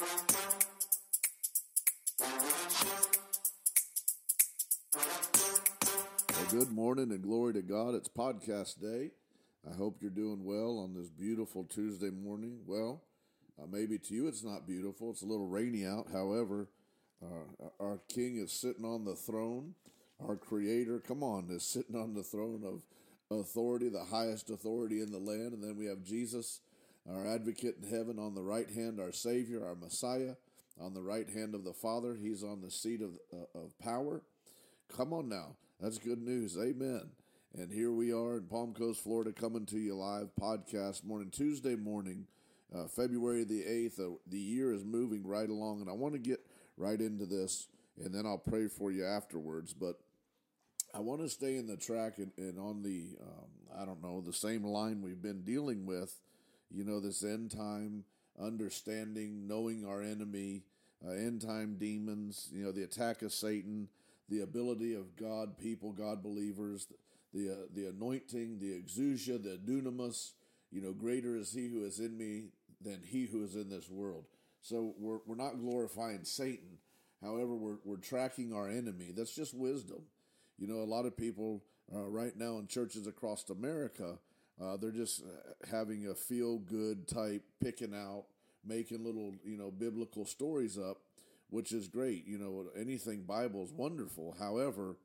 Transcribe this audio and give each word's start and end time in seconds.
Well, 0.00 0.08
good 6.50 6.70
morning 6.70 7.10
and 7.10 7.20
glory 7.20 7.54
to 7.54 7.62
God. 7.62 7.96
It's 7.96 8.08
podcast 8.08 8.80
day. 8.80 9.10
I 9.68 9.74
hope 9.74 9.98
you're 10.00 10.10
doing 10.12 10.44
well 10.44 10.78
on 10.78 10.94
this 10.94 11.08
beautiful 11.08 11.64
Tuesday 11.64 12.10
morning. 12.10 12.60
Well, 12.64 13.02
uh, 13.60 13.66
maybe 13.68 13.98
to 13.98 14.14
you 14.14 14.28
it's 14.28 14.44
not 14.44 14.68
beautiful. 14.68 15.10
It's 15.10 15.22
a 15.22 15.26
little 15.26 15.48
rainy 15.48 15.84
out. 15.84 16.06
However, 16.12 16.68
uh, 17.20 17.66
our 17.80 17.98
King 18.08 18.36
is 18.36 18.52
sitting 18.52 18.84
on 18.84 19.04
the 19.04 19.16
throne. 19.16 19.74
Our 20.20 20.36
Creator, 20.36 21.00
come 21.00 21.24
on, 21.24 21.48
is 21.50 21.64
sitting 21.64 21.96
on 21.96 22.14
the 22.14 22.22
throne 22.22 22.62
of 22.64 22.82
authority, 23.36 23.88
the 23.88 24.04
highest 24.04 24.48
authority 24.48 25.00
in 25.00 25.10
the 25.10 25.18
land. 25.18 25.54
And 25.54 25.62
then 25.64 25.76
we 25.76 25.86
have 25.86 26.04
Jesus, 26.04 26.60
our 27.10 27.26
advocate 27.26 27.76
in 27.82 27.88
heaven, 27.88 28.18
on 28.18 28.34
the 28.34 28.42
right 28.42 28.68
hand, 28.70 29.00
our 29.00 29.12
Savior, 29.12 29.64
our 29.64 29.74
Messiah, 29.74 30.34
on 30.80 30.94
the 30.94 31.02
right 31.02 31.28
hand 31.28 31.54
of 31.54 31.64
the 31.64 31.72
Father. 31.72 32.16
He's 32.20 32.42
on 32.42 32.60
the 32.60 32.70
seat 32.70 33.00
of, 33.00 33.18
uh, 33.32 33.58
of 33.58 33.78
power. 33.78 34.22
Come 34.94 35.12
on 35.12 35.28
now. 35.28 35.56
That's 35.80 35.98
good 35.98 36.20
news. 36.20 36.56
Amen. 36.58 37.10
And 37.54 37.72
here 37.72 37.92
we 37.92 38.12
are 38.12 38.36
in 38.36 38.44
Palm 38.44 38.74
Coast, 38.74 39.02
Florida, 39.02 39.32
coming 39.32 39.64
to 39.66 39.78
you 39.78 39.94
live 39.96 40.28
podcast 40.40 41.04
morning, 41.04 41.30
Tuesday 41.30 41.76
morning, 41.76 42.26
uh, 42.74 42.88
February 42.88 43.44
the 43.44 43.62
8th. 43.62 43.98
Uh, 44.00 44.16
the 44.26 44.38
year 44.38 44.72
is 44.72 44.84
moving 44.84 45.26
right 45.26 45.48
along, 45.48 45.80
and 45.80 45.88
I 45.88 45.94
want 45.94 46.12
to 46.14 46.20
get 46.20 46.40
right 46.76 47.00
into 47.00 47.26
this, 47.26 47.68
and 47.98 48.14
then 48.14 48.26
I'll 48.26 48.38
pray 48.38 48.68
for 48.68 48.92
you 48.92 49.06
afterwards. 49.06 49.72
But 49.72 49.98
I 50.94 51.00
want 51.00 51.22
to 51.22 51.28
stay 51.28 51.56
in 51.56 51.66
the 51.66 51.76
track 51.76 52.18
and, 52.18 52.32
and 52.36 52.58
on 52.58 52.82
the, 52.82 53.16
um, 53.20 53.80
I 53.80 53.84
don't 53.84 54.02
know, 54.02 54.20
the 54.20 54.32
same 54.32 54.64
line 54.64 55.02
we've 55.02 55.22
been 55.22 55.42
dealing 55.42 55.86
with, 55.86 56.14
you 56.70 56.84
know, 56.84 57.00
this 57.00 57.24
end 57.24 57.50
time 57.50 58.04
understanding, 58.40 59.46
knowing 59.46 59.84
our 59.86 60.02
enemy, 60.02 60.62
uh, 61.06 61.10
end 61.10 61.42
time 61.42 61.76
demons, 61.78 62.48
you 62.52 62.64
know, 62.64 62.72
the 62.72 62.82
attack 62.82 63.22
of 63.22 63.32
Satan, 63.32 63.88
the 64.28 64.40
ability 64.40 64.94
of 64.94 65.16
God 65.16 65.58
people, 65.58 65.92
God 65.92 66.22
believers, 66.22 66.86
the, 67.32 67.50
uh, 67.50 67.54
the 67.74 67.86
anointing, 67.86 68.58
the 68.58 68.80
exousia, 68.80 69.42
the 69.42 69.58
dunamis, 69.64 70.32
you 70.70 70.80
know, 70.80 70.92
greater 70.92 71.36
is 71.36 71.52
he 71.52 71.68
who 71.68 71.84
is 71.84 71.98
in 71.98 72.16
me 72.16 72.48
than 72.80 73.00
he 73.04 73.26
who 73.26 73.42
is 73.42 73.54
in 73.54 73.68
this 73.68 73.88
world. 73.90 74.24
So 74.60 74.94
we're, 74.98 75.18
we're 75.26 75.36
not 75.36 75.60
glorifying 75.60 76.24
Satan. 76.24 76.78
However, 77.22 77.54
we're, 77.54 77.78
we're 77.84 77.96
tracking 77.96 78.52
our 78.52 78.68
enemy. 78.68 79.12
That's 79.16 79.34
just 79.34 79.54
wisdom. 79.54 80.02
You 80.58 80.66
know, 80.66 80.82
a 80.82 80.84
lot 80.84 81.06
of 81.06 81.16
people 81.16 81.64
uh, 81.94 82.06
right 82.08 82.36
now 82.36 82.58
in 82.58 82.66
churches 82.66 83.06
across 83.06 83.48
America, 83.50 84.18
uh, 84.60 84.76
they're 84.76 84.90
just 84.90 85.22
uh, 85.22 85.66
having 85.70 86.08
a 86.08 86.14
feel 86.14 86.58
good 86.58 87.06
type, 87.08 87.42
picking 87.62 87.94
out, 87.94 88.24
making 88.64 89.04
little, 89.04 89.34
you 89.44 89.56
know, 89.56 89.70
biblical 89.70 90.24
stories 90.24 90.78
up, 90.78 90.98
which 91.50 91.72
is 91.72 91.88
great. 91.88 92.26
You 92.26 92.38
know, 92.38 92.66
anything 92.78 93.22
Bible 93.22 93.64
is 93.64 93.72
wonderful. 93.72 94.34
However, 94.38 94.96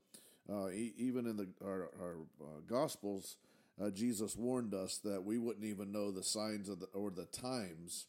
uh, 0.50 0.70
e- 0.70 0.94
even 0.98 1.28
in 1.28 1.38
the 1.38 1.48
our, 1.64 1.90
our 2.02 2.16
uh, 2.42 2.60
Gospels, 2.68 3.38
uh, 3.82 3.90
Jesus 3.90 4.36
warned 4.36 4.74
us 4.74 4.98
that 5.04 5.24
we 5.24 5.38
wouldn't 5.38 5.66
even 5.66 5.92
know 5.92 6.12
the 6.12 6.24
signs 6.24 6.70
of 6.70 6.80
the, 6.80 6.88
or 6.88 7.12
the 7.12 7.26
times. 7.26 8.06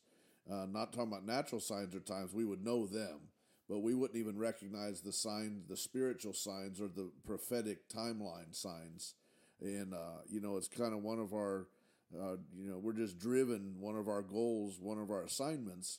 not 0.48 0.92
talking 0.92 1.12
about 1.12 1.26
natural 1.26 1.60
signs 1.60 1.94
or 1.94 2.00
times, 2.00 2.32
we 2.32 2.44
would 2.44 2.64
know 2.64 2.86
them 2.86 3.20
but 3.68 3.78
we 3.78 3.94
wouldn't 3.94 4.18
even 4.18 4.38
recognize 4.38 5.00
the 5.00 5.12
signs, 5.12 5.66
the 5.68 5.76
spiritual 5.76 6.34
signs 6.34 6.80
or 6.80 6.88
the 6.88 7.10
prophetic 7.26 7.88
timeline 7.88 8.54
signs. 8.54 9.14
And, 9.60 9.94
uh, 9.94 10.22
you 10.28 10.40
know, 10.40 10.56
it's 10.56 10.68
kind 10.68 10.92
of 10.92 11.02
one 11.02 11.18
of 11.18 11.32
our, 11.32 11.68
uh, 12.14 12.36
you 12.56 12.70
know, 12.70 12.78
we're 12.78 12.92
just 12.92 13.18
driven, 13.18 13.76
one 13.80 13.96
of 13.96 14.08
our 14.08 14.22
goals, 14.22 14.78
one 14.80 14.98
of 14.98 15.10
our 15.10 15.22
assignments. 15.22 15.98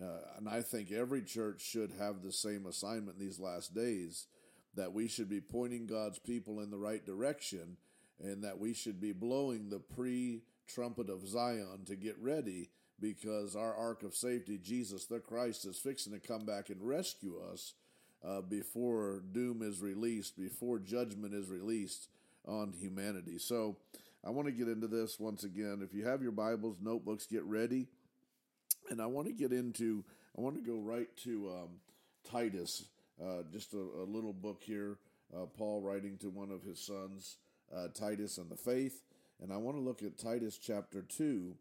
Uh, 0.00 0.20
and 0.38 0.48
I 0.48 0.62
think 0.62 0.90
every 0.90 1.22
church 1.22 1.60
should 1.60 1.92
have 1.98 2.22
the 2.22 2.32
same 2.32 2.66
assignment 2.66 3.18
these 3.18 3.38
last 3.38 3.74
days 3.74 4.26
that 4.74 4.92
we 4.92 5.06
should 5.06 5.28
be 5.28 5.40
pointing 5.40 5.86
God's 5.86 6.18
people 6.18 6.60
in 6.60 6.70
the 6.70 6.78
right 6.78 7.04
direction 7.04 7.76
and 8.20 8.42
that 8.44 8.58
we 8.58 8.72
should 8.72 9.00
be 9.00 9.12
blowing 9.12 9.68
the 9.68 9.80
pre 9.80 10.42
trumpet 10.66 11.10
of 11.10 11.26
Zion 11.26 11.84
to 11.86 11.96
get 11.96 12.16
ready 12.18 12.70
because 13.00 13.56
our 13.56 13.74
ark 13.74 14.04
of 14.04 14.14
safety, 14.14 14.58
Jesus 14.62 15.06
the 15.06 15.18
Christ, 15.18 15.66
is 15.66 15.76
fixing 15.76 16.12
to 16.12 16.20
come 16.20 16.46
back 16.46 16.70
and 16.70 16.80
rescue 16.80 17.40
us 17.52 17.74
uh, 18.24 18.40
before 18.40 19.22
doom 19.32 19.60
is 19.60 19.80
released, 19.80 20.38
before 20.38 20.78
judgment 20.78 21.34
is 21.34 21.50
released 21.50 22.08
on 22.46 22.72
humanity. 22.72 23.38
So 23.38 23.76
I 24.24 24.30
want 24.30 24.46
to 24.46 24.52
get 24.52 24.68
into 24.68 24.86
this 24.86 25.18
once 25.18 25.44
again. 25.44 25.80
If 25.82 25.94
you 25.94 26.06
have 26.06 26.22
your 26.22 26.32
Bibles, 26.32 26.76
notebooks, 26.80 27.26
get 27.26 27.44
ready. 27.44 27.88
And 28.90 29.00
I 29.00 29.06
want 29.06 29.26
to 29.28 29.32
get 29.32 29.52
into, 29.52 30.04
I 30.36 30.40
want 30.40 30.56
to 30.56 30.62
go 30.62 30.78
right 30.78 31.08
to 31.24 31.50
um, 31.50 31.68
Titus, 32.30 32.84
uh, 33.22 33.42
just 33.52 33.74
a, 33.74 33.78
a, 33.78 34.06
little 34.06 34.32
book 34.32 34.62
here. 34.64 34.98
Uh, 35.34 35.46
Paul 35.46 35.80
writing 35.80 36.18
to 36.18 36.30
one 36.30 36.50
of 36.50 36.62
his 36.62 36.78
sons, 36.84 37.36
uh, 37.74 37.88
Titus 37.88 38.38
and 38.38 38.50
the 38.50 38.56
faith. 38.56 39.02
And 39.40 39.52
I 39.52 39.56
want 39.56 39.76
to 39.76 39.82
look 39.82 40.02
at 40.02 40.18
Titus 40.18 40.58
chapter 40.58 41.02
2 41.02 41.54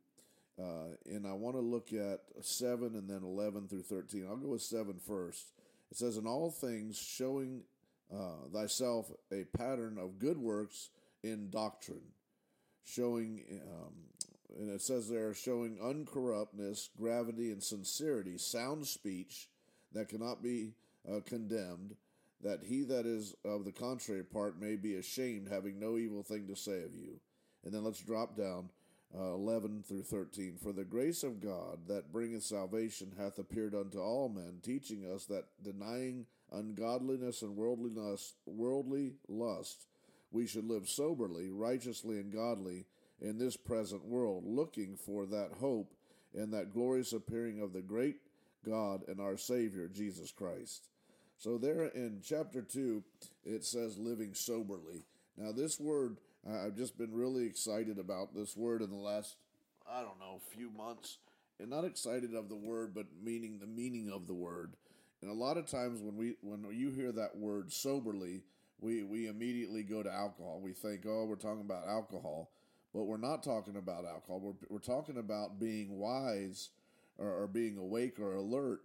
uh, 0.60 0.96
and 1.06 1.26
I 1.26 1.34
want 1.34 1.56
to 1.56 1.62
look 1.62 1.94
at 1.94 2.22
7 2.42 2.96
and 2.96 3.10
then 3.10 3.24
11 3.24 3.68
through 3.68 3.84
13. 3.84 4.28
I'll 4.30 4.38
go 4.38 4.50
with 4.50 4.62
7 4.62 4.96
first. 5.08 5.52
It 5.90 5.98
says, 5.98 6.18
In 6.18 6.28
all 6.28 6.52
things, 6.52 6.98
showing 6.98 7.62
uh, 8.14 8.48
thyself 8.54 9.12
a 9.32 9.46
pattern 9.58 9.98
of 9.98 10.20
good 10.20 10.38
works 10.38 10.90
in 11.24 11.50
doctrine, 11.50 12.14
showing, 12.84 13.44
um, 13.68 13.94
and 14.60 14.70
it 14.70 14.82
says 14.82 15.10
there, 15.10 15.34
showing 15.34 15.78
uncorruptness, 15.78 16.90
gravity, 16.98 17.52
and 17.52 17.64
sincerity, 17.64 18.38
sound 18.38 18.86
speech 18.86 19.50
that 19.94 20.10
cannot 20.10 20.42
be 20.42 20.74
uh, 21.10 21.20
condemned, 21.26 21.96
that 22.44 22.64
he 22.64 22.84
that 22.84 23.06
is 23.06 23.36
of 23.46 23.66
the 23.66 23.72
contrary 23.72 24.24
part 24.24 24.60
may 24.60 24.76
be 24.76 24.96
ashamed, 24.96 25.48
having 25.50 25.80
no 25.80 25.98
evil 25.98 26.24
thing 26.24 26.48
to 26.48 26.56
say 26.56 26.84
of 26.84 26.96
you. 26.96 27.20
And 27.64 27.74
then 27.74 27.84
let's 27.84 28.02
drop 28.02 28.36
down 28.36 28.70
uh, 29.16 29.34
11 29.34 29.84
through 29.88 30.04
13. 30.04 30.58
For 30.62 30.74
the 30.74 30.84
grace 30.84 31.24
of 31.24 31.42
God 31.42 31.80
that 31.88 32.12
bringeth 32.12 32.44
salvation 32.44 33.14
hath 33.18 33.38
appeared 33.38 33.76
unto 33.76 34.00
all 34.00 34.30
men, 34.30 34.60
teaching 34.64 35.06
us 35.06 35.26
that 35.26 35.46
denying 35.62 36.26
ungodliness 36.52 37.42
and 37.42 37.56
worldly 37.56 37.92
lust, 37.94 38.36
worldly 38.46 39.14
lust, 39.28 39.86
we 40.32 40.48
should 40.48 40.66
live 40.66 40.88
soberly, 40.88 41.50
righteously, 41.50 42.20
and 42.20 42.32
godly 42.34 42.86
in 43.20 43.38
this 43.38 43.58
present 43.58 44.06
world, 44.06 44.44
looking 44.46 44.96
for 44.96 45.26
that 45.26 45.52
hope 45.60 45.94
and 46.34 46.54
that 46.54 46.74
glorious 46.74 47.14
appearing 47.14 47.62
of 47.62 47.74
the 47.74 47.82
great 47.82 48.18
God 48.66 49.04
and 49.08 49.20
our 49.20 49.38
Savior, 49.38 49.88
Jesus 49.88 50.32
Christ. 50.32 50.88
So, 51.38 51.58
there 51.58 51.86
in 51.86 52.22
chapter 52.24 52.62
2, 52.62 53.04
it 53.46 53.66
says 53.66 53.98
living 53.98 54.34
soberly. 54.34 55.06
Now, 55.38 55.52
this 55.52 55.80
word 55.80 56.18
I've 56.50 56.76
just 56.76 56.98
been 56.98 57.14
really 57.14 57.46
excited 57.46 58.00
about 58.00 58.34
this 58.34 58.58
word 58.58 58.82
in 58.82 58.90
the 58.90 58.96
last, 58.96 59.36
I 59.88 60.02
don't 60.02 60.20
know, 60.20 60.40
few 60.56 60.72
months. 60.72 61.18
And 61.60 61.70
not 61.70 61.86
excited 61.86 62.34
of 62.34 62.50
the 62.50 62.56
word, 62.56 62.96
but 62.96 63.06
meaning 63.24 63.60
the 63.60 63.68
meaning 63.68 64.10
of 64.12 64.26
the 64.26 64.34
word. 64.34 64.74
And 65.22 65.30
a 65.30 65.34
lot 65.34 65.58
of 65.58 65.68
times 65.68 66.02
when 66.02 66.18
we 66.18 66.36
when 66.42 66.66
you 66.72 66.92
hear 66.92 67.12
that 67.12 67.38
word 67.38 67.72
soberly, 67.72 68.42
we, 68.80 69.04
we 69.04 69.28
immediately 69.28 69.84
go 69.84 70.02
to 70.02 70.12
alcohol. 70.12 70.60
We 70.62 70.74
think, 70.74 71.06
oh, 71.08 71.26
we're 71.26 71.36
talking 71.36 71.62
about 71.62 71.88
alcohol. 71.88 72.52
But 72.94 73.04
we're 73.04 73.18
not 73.18 73.44
talking 73.44 73.78
about 73.78 74.06
alcohol. 74.06 74.40
We're, 74.42 74.68
we're 74.70 74.80
talking 74.80 75.18
about 75.18 75.60
being 75.60 75.98
wise 75.98 76.72
or, 77.18 77.44
or 77.44 77.48
being 77.48 77.78
awake 77.78 78.20
or 78.20 78.34
alert 78.34 78.82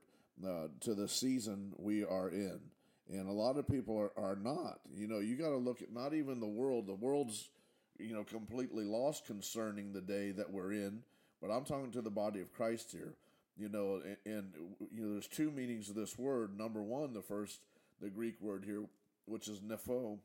uh, 0.47 0.69
to 0.80 0.94
the 0.94 1.08
season 1.08 1.72
we 1.78 2.04
are 2.04 2.28
in 2.28 2.60
and 3.08 3.28
a 3.28 3.32
lot 3.32 3.56
of 3.56 3.68
people 3.68 3.97
are, 3.98 4.12
are 4.16 4.36
not. 4.36 4.80
You 4.92 5.06
know, 5.06 5.20
you 5.20 5.36
got 5.36 5.50
to 5.50 5.56
look 5.56 5.82
at 5.82 5.92
not 5.92 6.14
even 6.14 6.41
the 6.41 6.47
world. 6.47 6.86
The 6.86 6.94
world's, 6.94 7.50
you 7.98 8.14
know, 8.14 8.24
completely 8.24 8.84
lost 8.84 9.26
concerning 9.26 9.92
the 9.92 10.00
day 10.00 10.32
that 10.32 10.50
we're 10.50 10.72
in. 10.72 11.03
But 11.41 11.50
I'm 11.50 11.64
talking 11.64 11.92
to 11.92 12.03
the 12.03 12.10
body 12.10 12.41
of 12.41 12.53
Christ 12.53 12.91
here. 12.91 13.14
You 13.56 13.68
know, 13.68 14.02
and, 14.04 14.16
and 14.26 14.52
you 14.92 15.06
know, 15.06 15.12
there's 15.12 15.26
two 15.26 15.50
meanings 15.50 15.88
of 15.88 15.94
this 15.94 16.18
word. 16.18 16.58
Number 16.58 16.82
one, 16.82 17.12
the 17.12 17.22
first, 17.22 17.60
the 18.00 18.10
Greek 18.10 18.41
word 18.41 18.64
here, 18.64 18.84
which 19.24 19.48
is 19.48 19.60
nepho, 19.60 20.18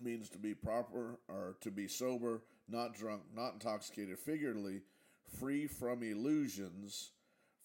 means 0.00 0.28
to 0.30 0.38
be 0.38 0.54
proper 0.54 1.18
or 1.28 1.56
to 1.60 1.70
be 1.70 1.88
sober, 1.88 2.42
not 2.68 2.94
drunk, 2.94 3.22
not 3.34 3.54
intoxicated, 3.54 4.18
figuratively, 4.18 4.82
free 5.40 5.66
from 5.66 6.02
illusions, 6.02 7.10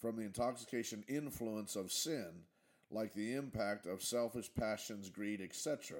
from 0.01 0.15
the 0.15 0.23
intoxication 0.23 1.03
influence 1.07 1.75
of 1.75 1.91
sin 1.91 2.31
like 2.93 3.13
the 3.13 3.33
impact 3.33 3.87
of 3.87 4.03
selfish 4.03 4.49
passions, 4.57 5.09
greed, 5.09 5.41
etc. 5.41 5.97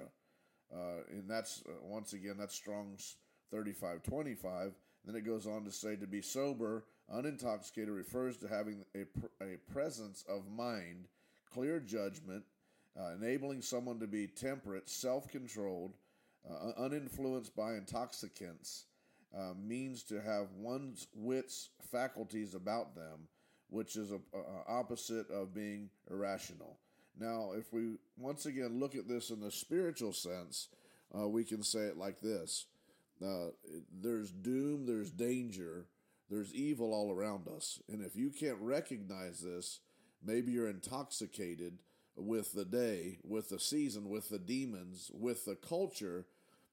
Uh, 0.72 1.02
and 1.10 1.28
that's, 1.28 1.62
uh, 1.68 1.72
once 1.82 2.12
again, 2.12 2.36
that's 2.38 2.54
Strong's 2.54 3.16
3525. 3.50 4.72
Then 5.04 5.16
it 5.16 5.26
goes 5.26 5.46
on 5.46 5.64
to 5.64 5.72
say 5.72 5.96
to 5.96 6.06
be 6.06 6.22
sober, 6.22 6.84
unintoxicated 7.12 7.94
refers 7.94 8.36
to 8.38 8.48
having 8.48 8.84
a, 8.94 9.02
a 9.42 9.56
presence 9.72 10.24
of 10.28 10.50
mind, 10.50 11.06
clear 11.52 11.80
judgment, 11.80 12.44
uh, 12.98 13.12
enabling 13.20 13.62
someone 13.62 13.98
to 14.00 14.06
be 14.06 14.26
temperate, 14.26 14.88
self 14.88 15.28
controlled, 15.28 15.94
uh, 16.48 16.72
uninfluenced 16.78 17.54
by 17.56 17.74
intoxicants, 17.74 18.84
uh, 19.36 19.52
means 19.60 20.02
to 20.04 20.20
have 20.20 20.46
one's 20.56 21.08
wits, 21.14 21.70
faculties 21.90 22.54
about 22.54 22.94
them, 22.94 23.28
which 23.68 23.96
is 23.96 24.12
a, 24.12 24.20
a 24.36 24.64
opposite 24.68 25.28
of 25.30 25.54
being 25.54 25.90
irrational. 26.10 26.78
Now, 27.18 27.52
if 27.56 27.72
we 27.72 27.96
once 28.16 28.46
again 28.46 28.80
look 28.80 28.94
at 28.94 29.08
this 29.08 29.30
in 29.30 29.40
the 29.40 29.50
spiritual 29.50 30.12
sense, 30.12 30.68
uh, 31.16 31.28
we 31.28 31.44
can 31.44 31.62
say 31.62 31.80
it 31.80 31.96
like 31.96 32.20
this 32.20 32.66
uh, 33.24 33.48
There's 34.00 34.30
doom, 34.30 34.86
there's 34.86 35.10
danger, 35.10 35.86
there's 36.30 36.54
evil 36.54 36.92
all 36.92 37.12
around 37.12 37.48
us. 37.48 37.80
And 37.88 38.02
if 38.02 38.16
you 38.16 38.30
can't 38.30 38.58
recognize 38.60 39.40
this, 39.40 39.80
maybe 40.22 40.52
you're 40.52 40.68
intoxicated 40.68 41.78
with 42.16 42.52
the 42.52 42.64
day, 42.64 43.18
with 43.24 43.48
the 43.48 43.60
season, 43.60 44.08
with 44.08 44.28
the 44.28 44.38
demons, 44.38 45.10
with 45.12 45.44
the 45.44 45.56
culture 45.56 46.26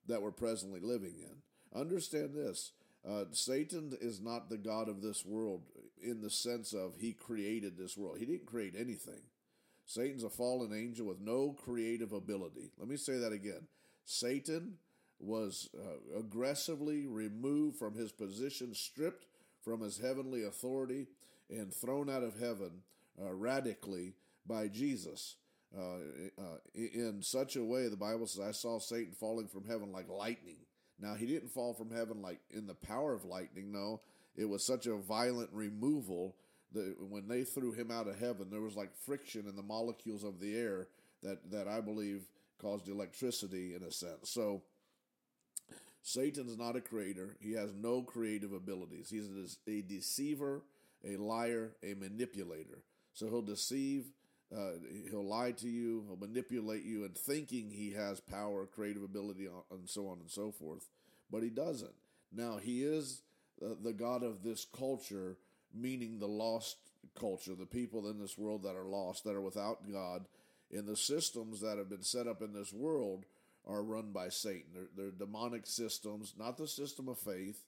that 0.08 0.22
we're 0.22 0.32
presently 0.32 0.80
living 0.80 1.16
in. 1.20 1.80
Understand 1.80 2.34
this 2.34 2.74
uh, 3.08 3.26
Satan 3.32 3.98
is 4.00 4.22
not 4.22 4.50
the 4.50 4.58
God 4.58 4.88
of 4.88 5.02
this 5.02 5.26
world 5.26 5.64
in 6.02 6.22
the 6.22 6.30
sense 6.30 6.74
of 6.74 6.96
he 7.00 7.14
created 7.14 7.78
this 7.78 7.98
world. 7.98 8.18
He 8.20 8.26
didn't 8.26 8.46
create 8.46 8.76
anything. 8.78 9.22
Satan's 9.86 10.24
a 10.24 10.30
fallen 10.30 10.72
angel 10.74 11.08
with 11.08 11.20
no 11.20 11.54
creative 11.54 12.14
ability. 12.14 12.72
Let 12.78 12.88
me 12.88 12.98
say 12.98 13.18
that 13.18 13.34
again. 13.34 13.68
Satan 14.06 14.78
was 15.20 15.70
uh, 15.78 16.20
aggressively 16.20 17.08
removed 17.08 17.78
from 17.78 17.96
his 17.96 18.12
position, 18.12 18.74
stripped 18.74 19.26
from 19.64 19.82
his 19.82 19.98
heavenly 19.98 20.44
authority, 20.44 21.08
and 21.50 21.74
thrown 21.74 22.10
out 22.10 22.24
of 22.24 22.40
heaven 22.40 22.82
uh, 23.22 23.34
radically 23.34 24.14
by 24.48 24.68
Jesus. 24.68 25.36
Uh, 25.78 25.98
uh 26.38 26.58
in 26.76 27.20
such 27.22 27.56
a 27.56 27.64
way, 27.64 27.88
the 27.88 27.96
Bible 27.96 28.28
says, 28.28 28.46
I 28.46 28.52
saw 28.52 28.80
Satan 28.80 29.14
falling 29.14 29.48
from 29.48 29.66
heaven 29.66 29.92
like 29.92 30.10
lightning. 30.10 30.58
Now, 31.00 31.16
he 31.16 31.26
didn't 31.26 31.50
fall 31.50 31.74
from 31.74 31.92
heaven 31.92 32.22
like 32.22 32.40
in 32.52 32.68
the 32.68 32.76
power 32.76 33.14
of 33.14 33.26
lightning, 33.26 33.72
no. 33.72 34.02
It 34.36 34.46
was 34.46 34.66
such 34.66 34.86
a 34.86 34.96
violent 34.96 35.50
removal 35.52 36.36
that 36.74 36.96
when 37.10 37.28
they 37.28 37.44
threw 37.44 37.74
him 37.74 37.92
out 37.92 38.08
of 38.08 38.20
heaven, 38.20 38.48
there 38.50 38.62
was 38.62 38.76
like 38.76 38.96
friction 38.96 39.46
in 39.48 39.56
the 39.56 39.64
molecules 39.64 40.24
of 40.24 40.40
the 40.40 40.56
air 40.56 40.88
that, 41.24 41.52
that 41.52 41.68
I 41.68 41.82
believe 41.82 42.24
caused 42.60 42.88
electricity 42.88 43.76
in 43.76 43.84
a 43.84 43.92
sense. 43.92 44.30
So, 44.30 44.62
Satan's 46.02 46.58
not 46.58 46.76
a 46.76 46.82
creator. 46.82 47.38
He 47.40 47.54
has 47.54 47.74
no 47.74 48.02
creative 48.02 48.54
abilities. 48.54 49.10
He's 49.10 49.58
a 49.68 49.82
deceiver, 49.82 50.64
a 51.06 51.18
liar, 51.18 51.72
a 51.84 51.94
manipulator. 51.94 52.84
So 53.14 53.28
he'll 53.28 53.42
deceive, 53.42 54.06
uh, 54.56 54.72
he'll 55.10 55.28
lie 55.28 55.52
to 55.52 55.70
you, 55.70 56.04
he'll 56.08 56.28
manipulate 56.28 56.84
you, 56.84 57.04
and 57.06 57.16
thinking 57.16 57.70
he 57.70 57.92
has 57.92 58.20
power, 58.20 58.66
creative 58.66 59.04
ability, 59.04 59.48
and 59.70 59.90
so 59.90 60.08
on 60.08 60.20
and 60.20 60.30
so 60.30 60.52
forth. 60.52 60.88
But 61.32 61.44
he 61.44 61.50
doesn't. 61.50 61.94
Now, 62.32 62.58
he 62.58 62.84
is 62.84 63.22
uh, 63.64 63.76
the 63.84 63.94
God 63.94 64.24
of 64.24 64.44
this 64.44 64.66
culture, 64.66 65.38
meaning 65.74 66.20
the 66.20 66.28
lost 66.28 66.78
culture, 67.20 67.54
the 67.56 67.66
people 67.66 68.10
in 68.10 68.20
this 68.20 68.38
world 68.38 68.64
that 68.64 68.76
are 68.76 68.86
lost, 68.86 69.24
that 69.26 69.36
are 69.36 69.42
without 69.42 69.92
God, 69.92 70.26
in 70.70 70.86
the 70.86 70.96
systems 70.96 71.62
that 71.62 71.78
have 71.78 71.90
been 71.90 72.04
set 72.04 72.28
up 72.28 72.42
in 72.42 72.54
this 72.54 72.72
world 72.74 73.26
are 73.68 73.84
run 73.84 74.12
by 74.12 74.30
Satan. 74.30 74.70
They're, 74.74 74.90
they're 74.96 75.12
demonic 75.12 75.66
systems, 75.66 76.34
not 76.38 76.58
the 76.58 76.68
system 76.68 77.08
of 77.08 77.20
faith, 77.20 77.64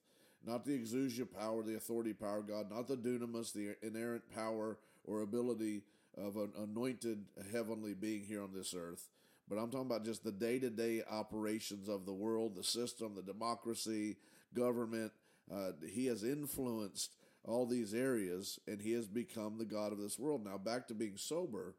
not 0.45 0.65
the 0.65 0.77
exousia 0.77 1.25
power, 1.31 1.63
the 1.63 1.75
authority 1.75 2.13
power 2.13 2.39
of 2.39 2.47
God, 2.47 2.71
not 2.71 2.87
the 2.87 2.97
dunamis, 2.97 3.53
the 3.53 3.75
inerrant 3.85 4.23
power 4.33 4.77
or 5.05 5.21
ability 5.21 5.83
of 6.17 6.35
an 6.37 6.51
anointed 6.61 7.25
heavenly 7.51 7.93
being 7.93 8.23
here 8.23 8.41
on 8.41 8.53
this 8.53 8.73
earth. 8.77 9.07
But 9.49 9.57
I'm 9.57 9.69
talking 9.69 9.87
about 9.87 10.05
just 10.05 10.23
the 10.23 10.31
day 10.31 10.59
to 10.59 10.69
day 10.69 11.03
operations 11.09 11.89
of 11.89 12.05
the 12.05 12.13
world, 12.13 12.55
the 12.55 12.63
system, 12.63 13.13
the 13.15 13.21
democracy, 13.21 14.17
government. 14.53 15.11
Uh, 15.53 15.71
he 15.91 16.05
has 16.07 16.23
influenced 16.23 17.15
all 17.43 17.65
these 17.65 17.93
areas 17.93 18.59
and 18.67 18.81
he 18.81 18.93
has 18.93 19.07
become 19.07 19.57
the 19.57 19.65
God 19.65 19.91
of 19.91 19.97
this 19.97 20.17
world. 20.17 20.45
Now, 20.45 20.57
back 20.57 20.87
to 20.87 20.93
being 20.93 21.17
sober. 21.17 21.75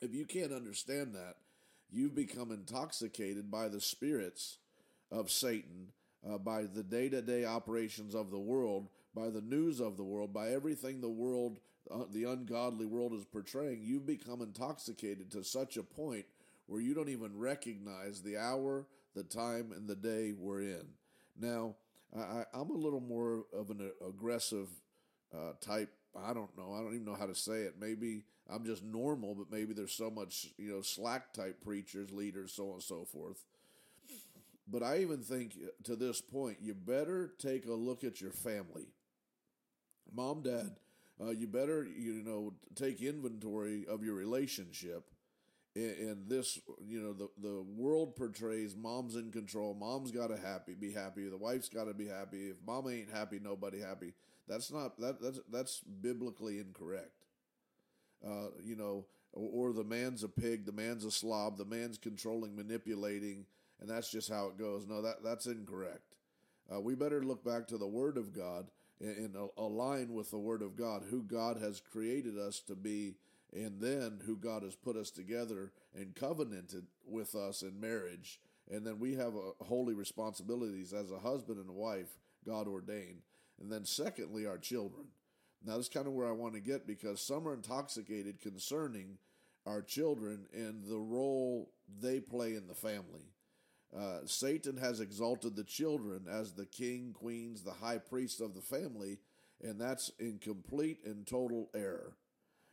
If 0.00 0.14
you 0.14 0.24
can't 0.24 0.52
understand 0.52 1.14
that, 1.14 1.36
you've 1.90 2.14
become 2.14 2.50
intoxicated 2.50 3.50
by 3.50 3.68
the 3.68 3.80
spirits 3.80 4.58
of 5.10 5.30
Satan, 5.30 5.88
uh, 6.28 6.38
by 6.38 6.62
the 6.62 6.82
day 6.82 7.08
to 7.08 7.22
day 7.22 7.44
operations 7.44 8.14
of 8.14 8.30
the 8.30 8.38
world, 8.38 8.88
by 9.14 9.30
the 9.30 9.40
news 9.40 9.80
of 9.80 9.96
the 9.96 10.04
world, 10.04 10.32
by 10.32 10.50
everything 10.50 11.00
the 11.00 11.08
world 11.08 11.58
uh, 11.90 12.04
the 12.12 12.24
ungodly 12.24 12.86
world 12.86 13.12
is 13.14 13.24
portraying, 13.24 13.80
you've 13.82 14.06
become 14.06 14.42
intoxicated 14.42 15.30
to 15.30 15.42
such 15.42 15.76
a 15.76 15.82
point 15.82 16.26
where 16.66 16.80
you 16.80 16.94
don't 16.94 17.08
even 17.08 17.36
recognize 17.38 18.20
the 18.20 18.36
hour, 18.36 18.86
the 19.14 19.22
time, 19.22 19.72
and 19.74 19.88
the 19.88 19.96
day 19.96 20.32
we're 20.32 20.60
in. 20.60 20.86
Now, 21.40 21.76
I, 22.16 22.44
am 22.54 22.70
a 22.70 22.76
little 22.76 23.00
more 23.00 23.44
of 23.56 23.70
an 23.70 23.90
aggressive 24.06 24.68
uh, 25.34 25.52
type. 25.60 25.90
I 26.16 26.34
don't 26.34 26.54
know. 26.56 26.74
I 26.74 26.82
don't 26.82 26.94
even 26.94 27.06
know 27.06 27.14
how 27.14 27.26
to 27.26 27.34
say 27.34 27.62
it. 27.62 27.74
Maybe 27.80 28.24
I'm 28.50 28.64
just 28.64 28.82
normal, 28.82 29.34
but 29.34 29.50
maybe 29.50 29.74
there's 29.74 29.92
so 29.92 30.10
much, 30.10 30.48
you 30.56 30.70
know, 30.70 30.82
slack 30.82 31.32
type 31.34 31.62
preachers, 31.62 32.10
leaders, 32.10 32.52
so 32.52 32.68
on 32.68 32.74
and 32.74 32.82
so 32.82 33.04
forth. 33.04 33.44
But 34.70 34.82
I 34.82 34.98
even 34.98 35.22
think 35.22 35.54
to 35.84 35.96
this 35.96 36.20
point, 36.20 36.58
you 36.60 36.74
better 36.74 37.32
take 37.38 37.66
a 37.66 37.72
look 37.72 38.04
at 38.04 38.20
your 38.20 38.32
family. 38.32 38.88
Mom, 40.12 40.42
dad, 40.42 40.76
uh, 41.20 41.30
you 41.30 41.46
better 41.46 41.84
you 41.84 42.22
know 42.22 42.54
take 42.74 43.02
inventory 43.02 43.86
of 43.86 44.02
your 44.02 44.14
relationship. 44.14 45.04
And, 45.76 46.28
this 46.28 46.58
you 46.84 47.00
know 47.00 47.12
the 47.12 47.28
the 47.40 47.62
world 47.62 48.16
portrays 48.16 48.74
mom's 48.76 49.16
in 49.16 49.30
control. 49.30 49.74
Mom's 49.74 50.10
got 50.10 50.28
to 50.28 50.36
happy 50.36 50.74
be 50.74 50.92
happy. 50.92 51.28
The 51.28 51.36
wife's 51.36 51.68
got 51.68 51.84
to 51.84 51.94
be 51.94 52.06
happy. 52.08 52.48
If 52.48 52.56
mom 52.66 52.88
ain't 52.88 53.10
happy 53.12 53.38
nobody 53.38 53.80
happy. 53.80 54.14
That's 54.48 54.72
not 54.72 54.98
that 55.00 55.20
that's 55.20 55.40
that's 55.50 55.80
biblically 55.80 56.58
incorrect 56.58 57.17
uh, 58.26 58.48
you 58.62 58.76
know 58.76 59.04
or, 59.32 59.68
or 59.68 59.72
the 59.72 59.84
man's 59.84 60.22
a 60.22 60.28
pig 60.28 60.64
the 60.64 60.72
man's 60.72 61.04
a 61.04 61.10
slob 61.10 61.56
the 61.58 61.64
man's 61.64 61.98
controlling 61.98 62.56
manipulating 62.56 63.44
and 63.80 63.88
that's 63.88 64.10
just 64.10 64.30
how 64.30 64.46
it 64.46 64.58
goes 64.58 64.86
no 64.86 65.02
that 65.02 65.22
that's 65.22 65.46
incorrect 65.46 66.16
uh, 66.72 66.80
we 66.80 66.94
better 66.94 67.22
look 67.22 67.44
back 67.44 67.66
to 67.66 67.78
the 67.78 67.86
word 67.86 68.16
of 68.16 68.34
god 68.34 68.66
and 69.00 69.36
align 69.56 70.12
with 70.12 70.30
the 70.30 70.38
Word 70.38 70.62
of 70.62 70.76
God, 70.76 71.04
who 71.08 71.22
God 71.22 71.58
has 71.58 71.80
created 71.80 72.38
us 72.38 72.60
to 72.60 72.74
be, 72.74 73.14
and 73.52 73.80
then 73.80 74.20
who 74.26 74.36
God 74.36 74.62
has 74.62 74.74
put 74.74 74.96
us 74.96 75.10
together 75.10 75.72
and 75.94 76.14
covenanted 76.14 76.86
with 77.06 77.34
us 77.34 77.62
in 77.62 77.80
marriage. 77.80 78.40
And 78.70 78.86
then 78.86 78.98
we 78.98 79.14
have 79.14 79.34
a 79.34 79.64
holy 79.64 79.94
responsibilities 79.94 80.92
as 80.92 81.10
a 81.10 81.18
husband 81.18 81.58
and 81.58 81.70
a 81.70 81.72
wife, 81.72 82.18
God 82.44 82.66
ordained. 82.66 83.22
And 83.60 83.72
then, 83.72 83.84
secondly, 83.84 84.46
our 84.46 84.58
children. 84.58 85.06
Now, 85.64 85.74
that's 85.76 85.88
kind 85.88 86.06
of 86.06 86.12
where 86.12 86.28
I 86.28 86.32
want 86.32 86.54
to 86.54 86.60
get 86.60 86.86
because 86.86 87.20
some 87.20 87.46
are 87.48 87.54
intoxicated 87.54 88.40
concerning 88.40 89.18
our 89.66 89.82
children 89.82 90.46
and 90.52 90.84
the 90.84 90.98
role 90.98 91.70
they 92.00 92.20
play 92.20 92.54
in 92.54 92.66
the 92.66 92.74
family. 92.74 93.32
Uh, 93.96 94.20
Satan 94.26 94.76
has 94.76 95.00
exalted 95.00 95.56
the 95.56 95.64
children 95.64 96.26
as 96.30 96.52
the 96.52 96.66
king, 96.66 97.12
queens, 97.14 97.62
the 97.62 97.72
high 97.72 97.98
priest 97.98 98.40
of 98.40 98.54
the 98.54 98.60
family, 98.60 99.18
and 99.62 99.80
that's 99.80 100.10
in 100.18 100.38
complete 100.38 100.98
and 101.04 101.26
total 101.26 101.70
error. 101.74 102.14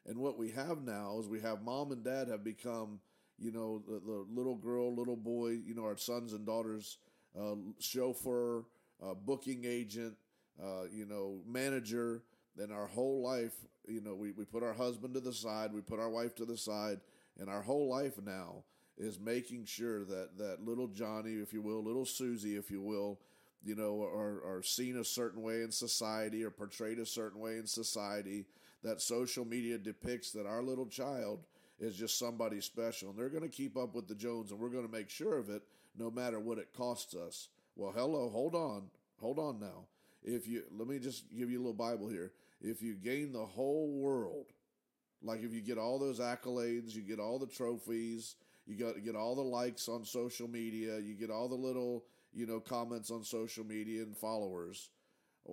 And 0.06 0.20
what 0.20 0.38
we 0.38 0.52
have 0.52 0.84
now 0.84 1.18
is 1.20 1.28
we 1.28 1.42
have 1.42 1.64
mom 1.64 1.92
and 1.92 2.04
dad 2.04 2.28
have 2.28 2.44
become, 2.44 3.00
you 3.40 3.52
know, 3.52 3.82
the, 3.88 4.00
the 4.00 4.26
little 4.30 4.56
girl, 4.56 4.94
little 4.94 5.16
boy, 5.16 5.50
you 5.66 5.74
know, 5.74 5.84
our 5.86 5.98
sons 5.98 6.34
and 6.34 6.46
daughters, 6.46 6.98
uh, 7.40 7.56
chauffeur, 7.80 8.66
uh, 9.04 9.14
booking 9.14 9.66
agent, 9.66 10.16
uh, 10.62 10.84
you 10.92 11.06
know, 11.06 11.40
manager. 11.48 12.22
And 12.58 12.72
our 12.72 12.88
whole 12.88 13.22
life, 13.22 13.54
you 13.88 14.02
know, 14.02 14.16
we, 14.16 14.32
we 14.32 14.46
put 14.46 14.64
our 14.64 14.74
husband 14.74 15.14
to 15.16 15.20
the 15.20 15.34
side, 15.34 15.74
we 15.74 15.82
put 15.82 16.00
our 16.00 16.10
wife 16.10 16.36
to 16.36 16.46
the 16.46 16.58
side, 16.58 17.02
and 17.40 17.50
our 17.50 17.62
whole 17.62 17.90
life 17.90 18.20
now 18.24 18.64
is 18.98 19.20
making 19.20 19.66
sure 19.66 20.06
that 20.06 20.38
that 20.38 20.64
little 20.66 20.88
Johnny, 20.88 21.34
if 21.34 21.54
you 21.54 21.62
will, 21.62 21.84
little 21.84 22.06
Susie, 22.06 22.56
if 22.56 22.72
you 22.72 22.82
will, 22.82 23.20
you 23.64 23.76
know, 23.76 24.02
are, 24.02 24.42
are 24.46 24.62
seen 24.64 24.98
a 24.98 25.04
certain 25.04 25.42
way 25.42 25.64
in 25.64 25.72
society 25.72 26.44
or 26.44 26.52
portrayed 26.52 27.00
a 27.00 27.06
certain 27.06 27.42
way 27.42 27.58
in 27.58 27.68
society. 27.68 28.46
That 28.84 29.02
social 29.02 29.44
media 29.44 29.78
depicts 29.78 30.32
that 30.32 30.46
our 30.46 30.62
little 30.62 30.86
child 30.86 31.44
is 31.80 31.96
just 31.96 32.18
somebody 32.18 32.62
special, 32.62 33.10
and 33.10 33.20
they're 33.20 33.30
going 33.30 33.42
to 33.44 33.50
keep 33.50 33.76
up 33.76 33.96
with 33.96 34.08
the 34.08 34.16
Jones, 34.16 34.52
and 34.52 34.60
we're 34.60 34.70
going 34.70 34.86
to 34.86 34.92
make 34.92 35.10
sure 35.10 35.38
of 35.38 35.50
it, 35.50 35.64
no 35.98 36.12
matter 36.12 36.40
what 36.40 36.60
it 36.60 36.70
costs 36.78 37.16
us. 37.16 37.50
Well, 37.76 37.92
hello, 37.92 38.30
hold 38.30 38.56
on, 38.56 38.84
hold 39.20 39.40
on 39.40 39.60
now. 39.60 39.88
If 40.24 40.48
you 40.48 40.64
let 40.72 40.88
me 40.88 41.00
just 41.00 41.26
give 41.36 41.52
you 41.52 41.58
a 41.58 41.62
little 41.62 41.74
Bible 41.74 42.08
here. 42.08 42.32
If 42.66 42.82
you 42.82 42.96
gain 42.96 43.32
the 43.32 43.46
whole 43.46 43.92
world, 43.92 44.48
like 45.22 45.44
if 45.44 45.54
you 45.54 45.62
get 45.62 45.78
all 45.78 46.00
those 46.00 46.20
accolades, 46.20 46.96
you 46.96 47.02
get 47.04 47.20
all 47.20 47.38
the 47.38 47.48
trophies, 47.48 48.36
you 48.66 48.76
got 48.76 49.04
get 49.04 49.16
all 49.16 49.36
the 49.36 49.42
likes 49.42 49.88
on 49.88 50.04
social 50.04 50.48
media, 50.48 51.00
you 51.00 51.14
get 51.14 51.30
all 51.30 51.48
the 51.48 51.56
little 51.56 52.06
you 52.34 52.48
know 52.48 52.60
comments 52.60 53.12
on 53.12 53.24
social 53.24 53.64
media 53.64 54.02
and 54.02 54.18
followers, 54.18 54.90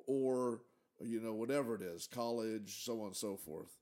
or 0.07 0.63
you 1.01 1.21
know 1.21 1.35
whatever 1.35 1.75
it 1.75 1.83
is, 1.83 2.07
college, 2.07 2.85
so 2.85 3.01
on 3.01 3.09
and 3.09 3.17
so 3.17 3.37
forth. 3.37 3.77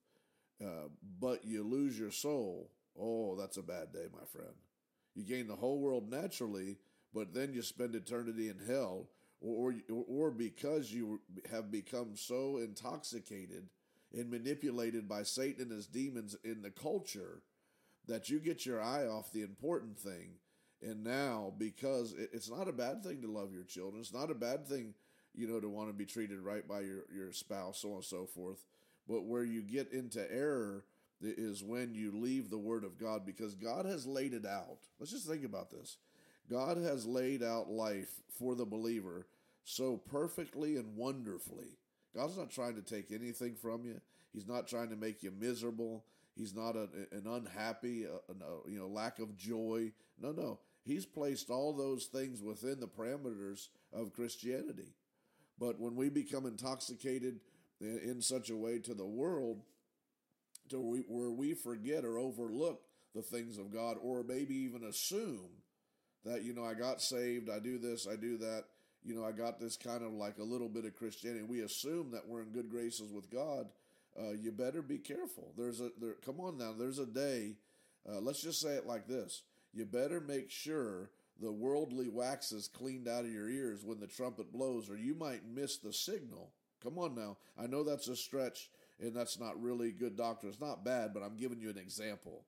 Uh, 0.62 0.88
but 1.20 1.44
you 1.44 1.62
lose 1.62 1.98
your 1.98 2.10
soul. 2.10 2.70
Oh, 2.98 3.36
that's 3.36 3.56
a 3.56 3.62
bad 3.62 3.92
day, 3.92 4.06
my 4.12 4.26
friend. 4.32 4.54
You 5.14 5.24
gain 5.24 5.46
the 5.46 5.56
whole 5.56 5.80
world 5.80 6.10
naturally, 6.10 6.78
but 7.14 7.32
then 7.32 7.52
you 7.52 7.62
spend 7.62 7.94
eternity 7.94 8.48
in 8.48 8.58
hell, 8.66 9.08
or 9.40 9.74
or, 9.90 10.04
or 10.08 10.30
because 10.30 10.92
you 10.92 11.20
have 11.50 11.70
become 11.70 12.16
so 12.16 12.58
intoxicated 12.58 13.68
and 14.12 14.30
manipulated 14.30 15.08
by 15.08 15.22
Satan 15.22 15.62
and 15.64 15.72
his 15.72 15.86
demons 15.86 16.36
in 16.44 16.62
the 16.62 16.70
culture 16.70 17.42
that 18.06 18.28
you 18.28 18.40
get 18.40 18.66
your 18.66 18.82
eye 18.82 19.06
off 19.06 19.32
the 19.32 19.42
important 19.42 19.98
thing. 19.98 20.34
And 20.82 21.04
now, 21.04 21.52
because 21.58 22.14
it's 22.32 22.50
not 22.50 22.68
a 22.68 22.72
bad 22.72 23.04
thing 23.04 23.20
to 23.22 23.30
love 23.30 23.52
your 23.52 23.64
children, 23.64 24.00
it's 24.00 24.14
not 24.14 24.30
a 24.30 24.34
bad 24.34 24.66
thing, 24.66 24.94
you 25.34 25.46
know, 25.46 25.60
to 25.60 25.68
want 25.68 25.90
to 25.90 25.92
be 25.92 26.06
treated 26.06 26.40
right 26.40 26.66
by 26.66 26.80
your, 26.80 27.04
your 27.14 27.32
spouse, 27.32 27.78
so 27.78 27.90
on 27.90 27.96
and 27.96 28.04
so 28.04 28.24
forth. 28.26 28.64
But 29.06 29.24
where 29.24 29.44
you 29.44 29.62
get 29.62 29.92
into 29.92 30.20
error 30.32 30.84
is 31.20 31.62
when 31.62 31.94
you 31.94 32.12
leave 32.12 32.48
the 32.48 32.58
Word 32.58 32.82
of 32.82 32.98
God 32.98 33.26
because 33.26 33.54
God 33.54 33.84
has 33.84 34.06
laid 34.06 34.32
it 34.32 34.46
out. 34.46 34.78
Let's 34.98 35.12
just 35.12 35.28
think 35.28 35.44
about 35.44 35.70
this. 35.70 35.98
God 36.50 36.78
has 36.78 37.06
laid 37.06 37.42
out 37.42 37.70
life 37.70 38.10
for 38.38 38.54
the 38.54 38.66
believer 38.66 39.26
so 39.64 39.96
perfectly 39.96 40.76
and 40.76 40.96
wonderfully. 40.96 41.78
God's 42.14 42.36
not 42.36 42.50
trying 42.50 42.74
to 42.74 42.82
take 42.82 43.12
anything 43.12 43.54
from 43.54 43.84
you. 43.84 44.00
He's 44.32 44.48
not 44.48 44.66
trying 44.66 44.90
to 44.90 44.96
make 44.96 45.22
you 45.22 45.30
miserable. 45.30 46.04
He's 46.34 46.54
not 46.54 46.76
a, 46.76 46.88
an 47.12 47.26
unhappy, 47.26 48.06
uh, 48.06 48.14
uh, 48.30 48.34
a, 48.40 48.68
a, 48.68 48.72
you 48.72 48.78
know, 48.78 48.88
lack 48.88 49.18
of 49.18 49.36
joy. 49.36 49.92
No, 50.20 50.32
no. 50.32 50.58
He's 50.82 51.06
placed 51.06 51.50
all 51.50 51.72
those 51.72 52.06
things 52.06 52.42
within 52.42 52.80
the 52.80 52.88
parameters 52.88 53.68
of 53.92 54.12
Christianity. 54.12 54.94
But 55.58 55.78
when 55.78 55.94
we 55.94 56.08
become 56.08 56.46
intoxicated 56.46 57.40
in, 57.80 57.98
in 57.98 58.22
such 58.22 58.50
a 58.50 58.56
way 58.56 58.78
to 58.80 58.94
the 58.94 59.06
world, 59.06 59.62
to 60.70 60.80
we, 60.80 61.00
where 61.06 61.30
we 61.30 61.54
forget 61.54 62.04
or 62.04 62.18
overlook 62.18 62.82
the 63.14 63.22
things 63.22 63.58
of 63.58 63.72
God, 63.72 63.96
or 64.00 64.22
maybe 64.22 64.54
even 64.54 64.84
assume 64.84 65.50
that 66.24 66.42
you 66.42 66.54
know 66.54 66.64
I 66.64 66.74
got 66.74 67.00
saved, 67.00 67.48
I 67.50 67.58
do 67.58 67.78
this, 67.78 68.06
I 68.10 68.16
do 68.16 68.36
that, 68.38 68.64
you 69.04 69.14
know 69.14 69.24
I 69.24 69.32
got 69.32 69.58
this 69.58 69.76
kind 69.76 70.04
of 70.04 70.12
like 70.12 70.38
a 70.38 70.44
little 70.44 70.68
bit 70.68 70.84
of 70.84 70.94
Christianity. 70.94 71.44
We 71.44 71.60
assume 71.60 72.10
that 72.12 72.28
we're 72.28 72.42
in 72.42 72.50
good 72.50 72.70
graces 72.70 73.12
with 73.12 73.30
God. 73.30 73.68
Uh, 74.18 74.32
you 74.32 74.50
better 74.52 74.82
be 74.82 74.98
careful. 74.98 75.52
There's 75.56 75.80
a 75.80 75.90
there. 76.00 76.16
Come 76.24 76.40
on 76.40 76.58
now. 76.58 76.74
There's 76.76 76.98
a 76.98 77.06
day. 77.06 77.56
Uh, 78.08 78.20
let's 78.20 78.42
just 78.42 78.60
say 78.60 78.70
it 78.70 78.86
like 78.86 79.06
this: 79.06 79.42
You 79.72 79.84
better 79.84 80.20
make 80.20 80.50
sure 80.50 81.10
the 81.40 81.52
worldly 81.52 82.08
wax 82.08 82.52
is 82.52 82.68
cleaned 82.68 83.08
out 83.08 83.24
of 83.24 83.32
your 83.32 83.48
ears 83.48 83.84
when 83.84 84.00
the 84.00 84.06
trumpet 84.06 84.52
blows, 84.52 84.90
or 84.90 84.96
you 84.96 85.14
might 85.14 85.46
miss 85.46 85.78
the 85.78 85.92
signal. 85.92 86.50
Come 86.82 86.98
on 86.98 87.14
now. 87.14 87.36
I 87.58 87.66
know 87.66 87.84
that's 87.84 88.08
a 88.08 88.16
stretch, 88.16 88.70
and 88.98 89.14
that's 89.14 89.38
not 89.38 89.60
really 89.60 89.92
good 89.92 90.16
doctrine. 90.16 90.52
It's 90.52 90.60
not 90.60 90.84
bad, 90.84 91.12
but 91.14 91.22
I'm 91.22 91.36
giving 91.36 91.60
you 91.60 91.70
an 91.70 91.78
example. 91.78 92.44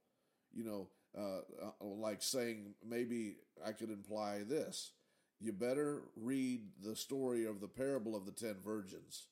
You 0.52 0.64
know, 0.64 0.88
uh, 1.16 1.40
uh, 1.62 1.71
like 1.81 2.23
saying 2.23 2.75
maybe 2.85 3.37
I 3.64 3.73
could 3.73 3.90
imply 3.90 4.42
this. 4.49 4.92
You 5.40 5.52
better 5.52 6.02
read 6.16 6.61
the 6.83 6.95
story 6.95 7.45
of 7.47 7.61
the 7.61 7.69
parable 7.69 8.14
of 8.14 8.26
the 8.26 8.33
ten 8.33 8.57
virgins, 8.64 9.26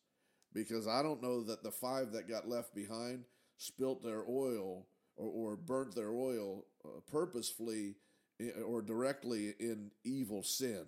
because 0.53 0.89
I 0.89 1.03
don't 1.03 1.23
know 1.23 1.43
that 1.45 1.63
the 1.63 1.71
five 1.71 2.13
that 2.13 2.29
got 2.29 2.49
left 2.49 2.75
behind 2.75 3.25
spilt 3.57 4.03
their 4.03 4.25
oil 4.29 4.87
or, 5.17 5.53
or 5.53 5.57
burnt 5.57 5.95
their 5.95 6.11
oil 6.11 6.67
uh, 6.85 7.01
purposefully 7.11 7.97
or 8.67 8.83
directly 8.83 9.55
in 9.61 9.91
evil 10.03 10.43
sin. 10.43 10.87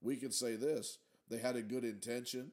We 0.00 0.16
can 0.16 0.32
say 0.32 0.56
this: 0.56 0.98
they 1.28 1.38
had 1.38 1.56
a 1.56 1.62
good 1.62 1.84
intention, 1.84 2.52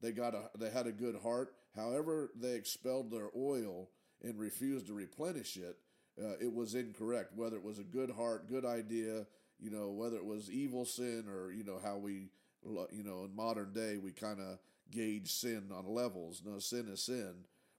they 0.00 0.12
got 0.12 0.34
a 0.34 0.50
they 0.58 0.70
had 0.70 0.86
a 0.86 0.92
good 0.92 1.16
heart. 1.22 1.54
However, 1.74 2.30
they 2.38 2.52
expelled 2.52 3.10
their 3.10 3.30
oil 3.36 3.88
and 4.22 4.38
refused 4.38 4.86
to 4.88 4.92
replenish 4.92 5.56
it. 5.56 5.78
Uh, 6.20 6.34
it 6.40 6.52
was 6.52 6.74
incorrect. 6.74 7.32
Whether 7.34 7.56
it 7.56 7.62
was 7.62 7.78
a 7.78 7.84
good 7.84 8.10
heart, 8.10 8.48
good 8.48 8.64
idea, 8.64 9.26
you 9.58 9.70
know, 9.70 9.90
whether 9.90 10.16
it 10.16 10.24
was 10.24 10.50
evil 10.50 10.84
sin 10.84 11.24
or 11.28 11.52
you 11.52 11.64
know 11.64 11.78
how 11.82 11.96
we, 11.96 12.28
you 12.64 13.02
know, 13.04 13.24
in 13.24 13.34
modern 13.34 13.72
day 13.72 13.96
we 13.96 14.12
kind 14.12 14.40
of 14.40 14.58
gauge 14.90 15.30
sin 15.30 15.70
on 15.72 15.86
levels. 15.86 16.42
No, 16.44 16.58
sin 16.58 16.88
is 16.88 17.04
sin, 17.04 17.32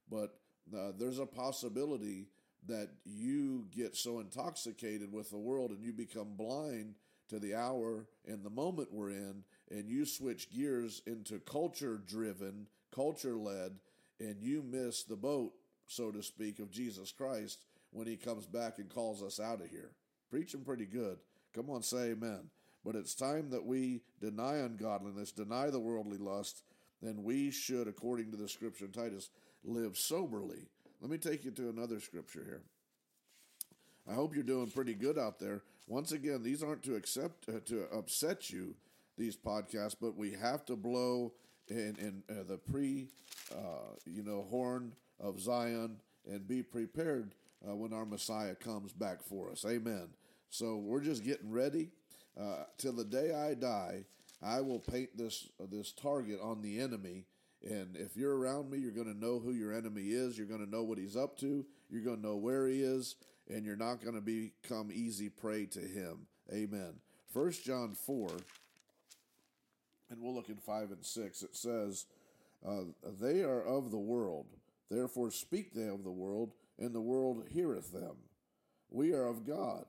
but 0.09 0.35
uh, 0.75 0.91
there's 0.97 1.19
a 1.19 1.25
possibility 1.25 2.27
that 2.65 2.89
you 3.05 3.67
get 3.75 3.95
so 3.95 4.19
intoxicated 4.19 5.11
with 5.11 5.29
the 5.29 5.37
world 5.37 5.71
and 5.71 5.83
you 5.83 5.91
become 5.91 6.35
blind 6.37 6.95
to 7.29 7.39
the 7.39 7.55
hour 7.55 8.05
and 8.25 8.43
the 8.43 8.49
moment 8.49 8.91
we're 8.91 9.09
in, 9.09 9.43
and 9.69 9.89
you 9.89 10.05
switch 10.05 10.49
gears 10.51 11.01
into 11.05 11.39
culture 11.39 12.01
driven, 12.05 12.67
culture 12.93 13.35
led, 13.35 13.73
and 14.19 14.41
you 14.41 14.63
miss 14.63 15.03
the 15.03 15.15
boat, 15.15 15.51
so 15.87 16.11
to 16.11 16.23
speak, 16.23 16.59
of 16.59 16.71
Jesus 16.71 17.11
Christ 17.11 17.65
when 17.93 18.07
he 18.07 18.17
comes 18.17 18.45
back 18.45 18.79
and 18.79 18.89
calls 18.89 19.23
us 19.23 19.39
out 19.39 19.61
of 19.61 19.69
here. 19.69 19.91
Preaching 20.29 20.61
pretty 20.61 20.85
good. 20.85 21.17
Come 21.55 21.69
on, 21.69 21.81
say 21.83 22.11
amen. 22.11 22.49
But 22.83 22.95
it's 22.95 23.15
time 23.15 23.49
that 23.51 23.65
we 23.65 24.01
deny 24.19 24.57
ungodliness, 24.57 25.31
deny 25.31 25.69
the 25.69 25.79
worldly 25.79 26.17
lust, 26.17 26.63
then 27.01 27.23
we 27.23 27.51
should, 27.51 27.87
according 27.87 28.31
to 28.31 28.37
the 28.37 28.49
scripture 28.49 28.85
in 28.85 28.91
Titus, 28.91 29.29
live 29.63 29.97
soberly 29.97 30.67
let 31.03 31.11
me 31.11 31.17
take 31.17 31.43
you 31.43 31.51
to 31.51 31.67
another 31.67 31.99
scripture 31.99 32.45
here. 32.45 32.61
I 34.09 34.13
hope 34.13 34.33
you're 34.33 34.41
doing 34.41 34.71
pretty 34.71 34.93
good 34.93 35.19
out 35.19 35.37
there. 35.37 35.61
Once 35.85 36.13
again, 36.13 36.41
these 36.41 36.63
aren't 36.63 36.81
to 36.83 36.95
accept 36.95 37.49
uh, 37.49 37.59
to 37.65 37.87
upset 37.93 38.49
you 38.49 38.73
these 39.17 39.35
podcasts, 39.35 39.97
but 39.99 40.15
we 40.15 40.31
have 40.31 40.65
to 40.67 40.77
blow 40.77 41.33
in, 41.67 41.97
in 41.99 42.23
uh, 42.29 42.43
the 42.47 42.57
pre, 42.57 43.09
uh, 43.51 43.97
you 44.05 44.23
know, 44.23 44.47
horn 44.49 44.93
of 45.19 45.41
Zion 45.41 45.97
and 46.25 46.47
be 46.47 46.63
prepared 46.63 47.35
uh, 47.67 47.75
when 47.75 47.93
our 47.93 48.05
Messiah 48.05 48.55
comes 48.55 48.91
back 48.91 49.23
for 49.23 49.51
us. 49.51 49.65
Amen. 49.67 50.09
So 50.49 50.77
we're 50.77 51.01
just 51.01 51.23
getting 51.23 51.51
ready. 51.51 51.89
Uh, 52.39 52.63
till 52.77 52.93
the 52.93 53.03
day 53.03 53.33
I 53.33 53.53
die, 53.53 54.05
I 54.41 54.61
will 54.61 54.79
paint 54.79 55.15
this 55.17 55.47
uh, 55.61 55.65
this 55.71 55.91
target 55.91 56.39
on 56.41 56.61
the 56.61 56.79
enemy 56.79 57.25
and 57.63 57.95
if 57.95 58.17
you're 58.17 58.35
around 58.35 58.69
me, 58.69 58.77
you're 58.77 58.91
going 58.91 59.11
to 59.11 59.17
know 59.17 59.39
who 59.39 59.53
your 59.53 59.73
enemy 59.73 60.09
is. 60.09 60.37
You're 60.37 60.47
going 60.47 60.63
to 60.63 60.69
know 60.69 60.83
what 60.83 60.97
he's 60.97 61.15
up 61.15 61.37
to. 61.39 61.65
You're 61.89 62.03
going 62.03 62.17
to 62.17 62.27
know 62.27 62.35
where 62.35 62.67
he 62.67 62.81
is, 62.81 63.15
and 63.49 63.65
you're 63.65 63.77
not 63.77 64.03
going 64.03 64.15
to 64.15 64.21
become 64.21 64.91
easy 64.91 65.29
prey 65.29 65.65
to 65.67 65.79
him. 65.79 66.27
Amen. 66.51 66.95
First 67.33 67.63
John 67.63 67.93
4, 67.93 68.31
and 70.09 70.21
we'll 70.21 70.35
look 70.35 70.49
in 70.49 70.57
5 70.57 70.91
and 70.91 71.05
6. 71.05 71.43
It 71.43 71.55
says, 71.55 72.05
uh, 72.67 72.81
They 73.21 73.43
are 73.43 73.63
of 73.63 73.91
the 73.91 73.97
world, 73.97 74.47
therefore 74.91 75.31
speak 75.31 75.73
they 75.73 75.87
of 75.87 76.03
the 76.03 76.11
world, 76.11 76.51
and 76.79 76.93
the 76.93 77.01
world 77.01 77.45
heareth 77.49 77.91
them. 77.91 78.15
We 78.89 79.13
are 79.13 79.27
of 79.27 79.45
God. 79.45 79.85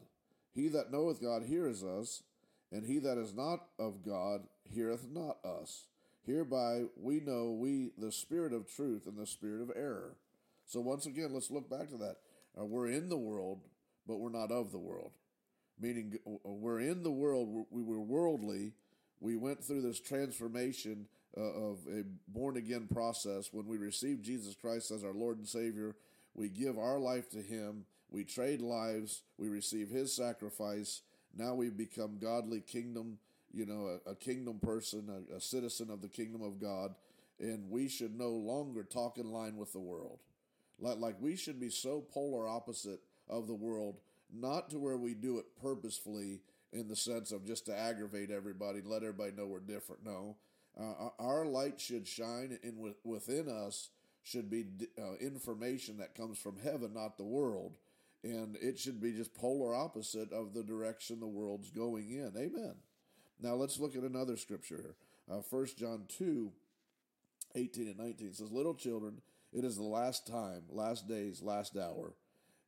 He 0.52 0.68
that 0.68 0.92
knoweth 0.92 1.20
God 1.20 1.42
heareth 1.42 1.82
us, 1.82 2.22
and 2.70 2.86
he 2.86 2.98
that 3.00 3.18
is 3.18 3.34
not 3.34 3.66
of 3.78 4.04
God 4.04 4.42
heareth 4.64 5.06
not 5.10 5.38
us. 5.44 5.86
Hereby 6.26 6.84
we 6.96 7.20
know 7.20 7.52
we 7.52 7.90
the 7.98 8.12
spirit 8.12 8.52
of 8.52 8.66
truth 8.66 9.06
and 9.06 9.18
the 9.18 9.26
spirit 9.26 9.62
of 9.62 9.70
error. 9.76 10.16
So 10.66 10.80
once 10.80 11.06
again, 11.06 11.30
let's 11.32 11.50
look 11.50 11.68
back 11.68 11.90
to 11.90 11.98
that. 11.98 12.16
Uh, 12.58 12.64
we're 12.64 12.88
in 12.88 13.08
the 13.08 13.18
world, 13.18 13.60
but 14.06 14.18
we're 14.18 14.30
not 14.30 14.50
of 14.50 14.72
the 14.72 14.78
world. 14.78 15.12
Meaning, 15.78 16.18
we're 16.44 16.80
in 16.80 17.02
the 17.02 17.10
world. 17.10 17.66
We 17.70 17.82
were 17.82 18.00
worldly. 18.00 18.72
We 19.20 19.36
went 19.36 19.62
through 19.62 19.82
this 19.82 20.00
transformation 20.00 21.08
uh, 21.36 21.40
of 21.40 21.78
a 21.90 22.04
born 22.28 22.56
again 22.56 22.86
process 22.92 23.50
when 23.52 23.66
we 23.66 23.76
received 23.76 24.24
Jesus 24.24 24.54
Christ 24.54 24.92
as 24.92 25.02
our 25.02 25.12
Lord 25.12 25.38
and 25.38 25.48
Savior. 25.48 25.96
We 26.34 26.48
give 26.48 26.78
our 26.78 26.98
life 26.98 27.30
to 27.30 27.38
Him. 27.38 27.84
We 28.10 28.24
trade 28.24 28.60
lives. 28.60 29.22
We 29.38 29.48
receive 29.48 29.88
His 29.88 30.14
sacrifice. 30.14 31.02
Now 31.36 31.54
we 31.54 31.70
become 31.70 32.18
godly 32.20 32.60
kingdom 32.60 33.18
you 33.54 33.66
know, 33.66 33.98
a, 34.06 34.10
a 34.10 34.14
kingdom 34.14 34.58
person, 34.58 35.08
a, 35.08 35.36
a 35.36 35.40
citizen 35.40 35.90
of 35.90 36.02
the 36.02 36.08
kingdom 36.08 36.42
of 36.42 36.60
God, 36.60 36.94
and 37.38 37.70
we 37.70 37.88
should 37.88 38.18
no 38.18 38.30
longer 38.30 38.82
talk 38.82 39.18
in 39.18 39.30
line 39.30 39.56
with 39.56 39.72
the 39.72 39.80
world. 39.80 40.18
Like, 40.80 40.98
like 40.98 41.16
we 41.20 41.36
should 41.36 41.60
be 41.60 41.70
so 41.70 42.00
polar 42.00 42.48
opposite 42.48 43.00
of 43.28 43.46
the 43.46 43.54
world, 43.54 44.00
not 44.32 44.70
to 44.70 44.78
where 44.78 44.96
we 44.96 45.14
do 45.14 45.38
it 45.38 45.46
purposefully 45.62 46.40
in 46.72 46.88
the 46.88 46.96
sense 46.96 47.30
of 47.30 47.46
just 47.46 47.66
to 47.66 47.78
aggravate 47.78 48.30
everybody, 48.30 48.80
let 48.84 49.02
everybody 49.02 49.30
know 49.32 49.46
we're 49.46 49.60
different. 49.60 50.04
No, 50.04 50.36
uh, 50.78 51.10
our 51.20 51.46
light 51.46 51.80
should 51.80 52.08
shine, 52.08 52.58
in 52.64 52.94
within 53.04 53.48
us 53.48 53.90
should 54.24 54.50
be 54.50 54.64
uh, 54.98 55.14
information 55.20 55.98
that 55.98 56.14
comes 56.14 56.38
from 56.38 56.56
heaven, 56.58 56.92
not 56.94 57.16
the 57.16 57.24
world. 57.24 57.76
And 58.24 58.56
it 58.56 58.78
should 58.78 59.00
be 59.00 59.12
just 59.12 59.34
polar 59.34 59.74
opposite 59.74 60.32
of 60.32 60.54
the 60.54 60.62
direction 60.62 61.20
the 61.20 61.26
world's 61.26 61.70
going 61.70 62.10
in. 62.10 62.32
Amen. 62.36 62.74
Now 63.40 63.54
let's 63.54 63.78
look 63.78 63.94
at 63.94 64.02
another 64.02 64.38
scripture 64.38 64.76
here. 64.76 64.94
Uh, 65.30 65.42
1 65.50 65.66
John 65.78 66.04
2, 66.08 66.50
18 67.54 67.88
and 67.88 67.98
19 67.98 68.32
says, 68.32 68.50
Little 68.50 68.74
children, 68.74 69.20
it 69.52 69.62
is 69.62 69.76
the 69.76 69.82
last 69.82 70.26
time, 70.26 70.62
last 70.70 71.06
days, 71.06 71.42
last 71.42 71.76
hour. 71.76 72.14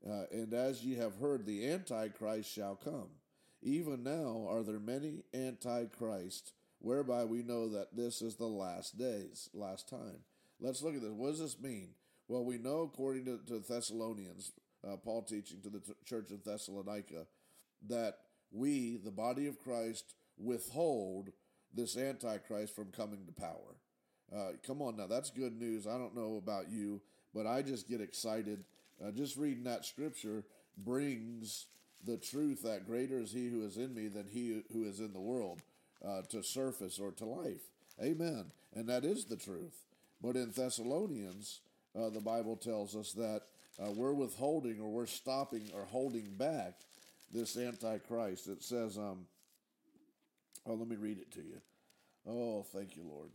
Uh, 0.06 0.24
and 0.30 0.52
as 0.52 0.84
ye 0.84 0.96
have 0.96 1.16
heard, 1.16 1.46
the 1.46 1.66
Antichrist 1.70 2.52
shall 2.52 2.76
come. 2.76 3.08
Even 3.62 4.04
now 4.04 4.46
are 4.48 4.62
there 4.62 4.78
many 4.78 5.24
Antichrists, 5.32 6.52
whereby 6.80 7.24
we 7.24 7.42
know 7.42 7.68
that 7.70 7.96
this 7.96 8.20
is 8.20 8.36
the 8.36 8.44
last 8.44 8.98
days, 8.98 9.48
last 9.54 9.88
time. 9.88 10.20
Let's 10.60 10.82
look 10.82 10.94
at 10.94 11.02
this. 11.02 11.10
What 11.10 11.30
does 11.30 11.40
this 11.40 11.60
mean? 11.60 11.90
Well, 12.28 12.44
we 12.44 12.58
know 12.58 12.82
according 12.82 13.24
to, 13.26 13.38
to 13.46 13.60
Thessalonians, 13.60 14.52
uh, 14.86 14.96
Paul 14.96 15.22
teaching 15.22 15.60
to 15.62 15.70
the 15.70 15.80
t- 15.80 15.92
church 16.04 16.30
of 16.30 16.44
Thessalonica, 16.44 17.26
that 17.88 18.18
we, 18.50 18.96
the 18.96 19.10
body 19.10 19.46
of 19.46 19.58
Christ, 19.60 20.14
withhold 20.38 21.30
this 21.74 21.96
Antichrist 21.96 22.74
from 22.74 22.90
coming 22.90 23.26
to 23.26 23.32
power. 23.32 23.76
Uh, 24.34 24.52
come 24.66 24.82
on 24.82 24.96
now, 24.96 25.06
that's 25.06 25.30
good 25.30 25.56
news. 25.58 25.86
I 25.86 25.98
don't 25.98 26.16
know 26.16 26.36
about 26.36 26.70
you. 26.70 27.00
but 27.34 27.46
I 27.46 27.62
just 27.62 27.88
get 27.88 28.00
excited. 28.00 28.64
Uh, 29.04 29.10
just 29.10 29.36
reading 29.36 29.64
that 29.64 29.84
scripture 29.84 30.44
brings 30.76 31.66
the 32.04 32.16
truth 32.16 32.62
that 32.62 32.86
greater 32.86 33.18
is 33.20 33.32
He 33.32 33.48
who 33.48 33.64
is 33.64 33.76
in 33.76 33.94
me 33.94 34.08
than 34.08 34.26
He 34.26 34.62
who 34.72 34.84
is 34.84 35.00
in 35.00 35.12
the 35.12 35.20
world 35.20 35.62
uh, 36.04 36.22
to 36.30 36.42
surface 36.42 36.98
or 36.98 37.12
to 37.12 37.26
life. 37.26 37.62
Amen. 38.02 38.52
And 38.74 38.88
that 38.88 39.04
is 39.04 39.26
the 39.26 39.36
truth. 39.36 39.85
But 40.22 40.36
in 40.36 40.50
Thessalonians, 40.50 41.60
uh, 41.98 42.10
the 42.10 42.20
Bible 42.20 42.56
tells 42.56 42.96
us 42.96 43.12
that 43.12 43.42
uh, 43.78 43.90
we're 43.92 44.14
withholding 44.14 44.80
or 44.80 44.90
we're 44.90 45.06
stopping 45.06 45.70
or 45.74 45.84
holding 45.84 46.34
back 46.36 46.74
this 47.32 47.56
Antichrist. 47.56 48.48
It 48.48 48.62
says, 48.62 48.96
um, 48.96 49.26
oh, 50.66 50.74
let 50.74 50.88
me 50.88 50.96
read 50.96 51.18
it 51.18 51.32
to 51.32 51.40
you. 51.40 51.60
Oh, 52.26 52.62
thank 52.72 52.96
you, 52.96 53.02
Lord. 53.04 53.30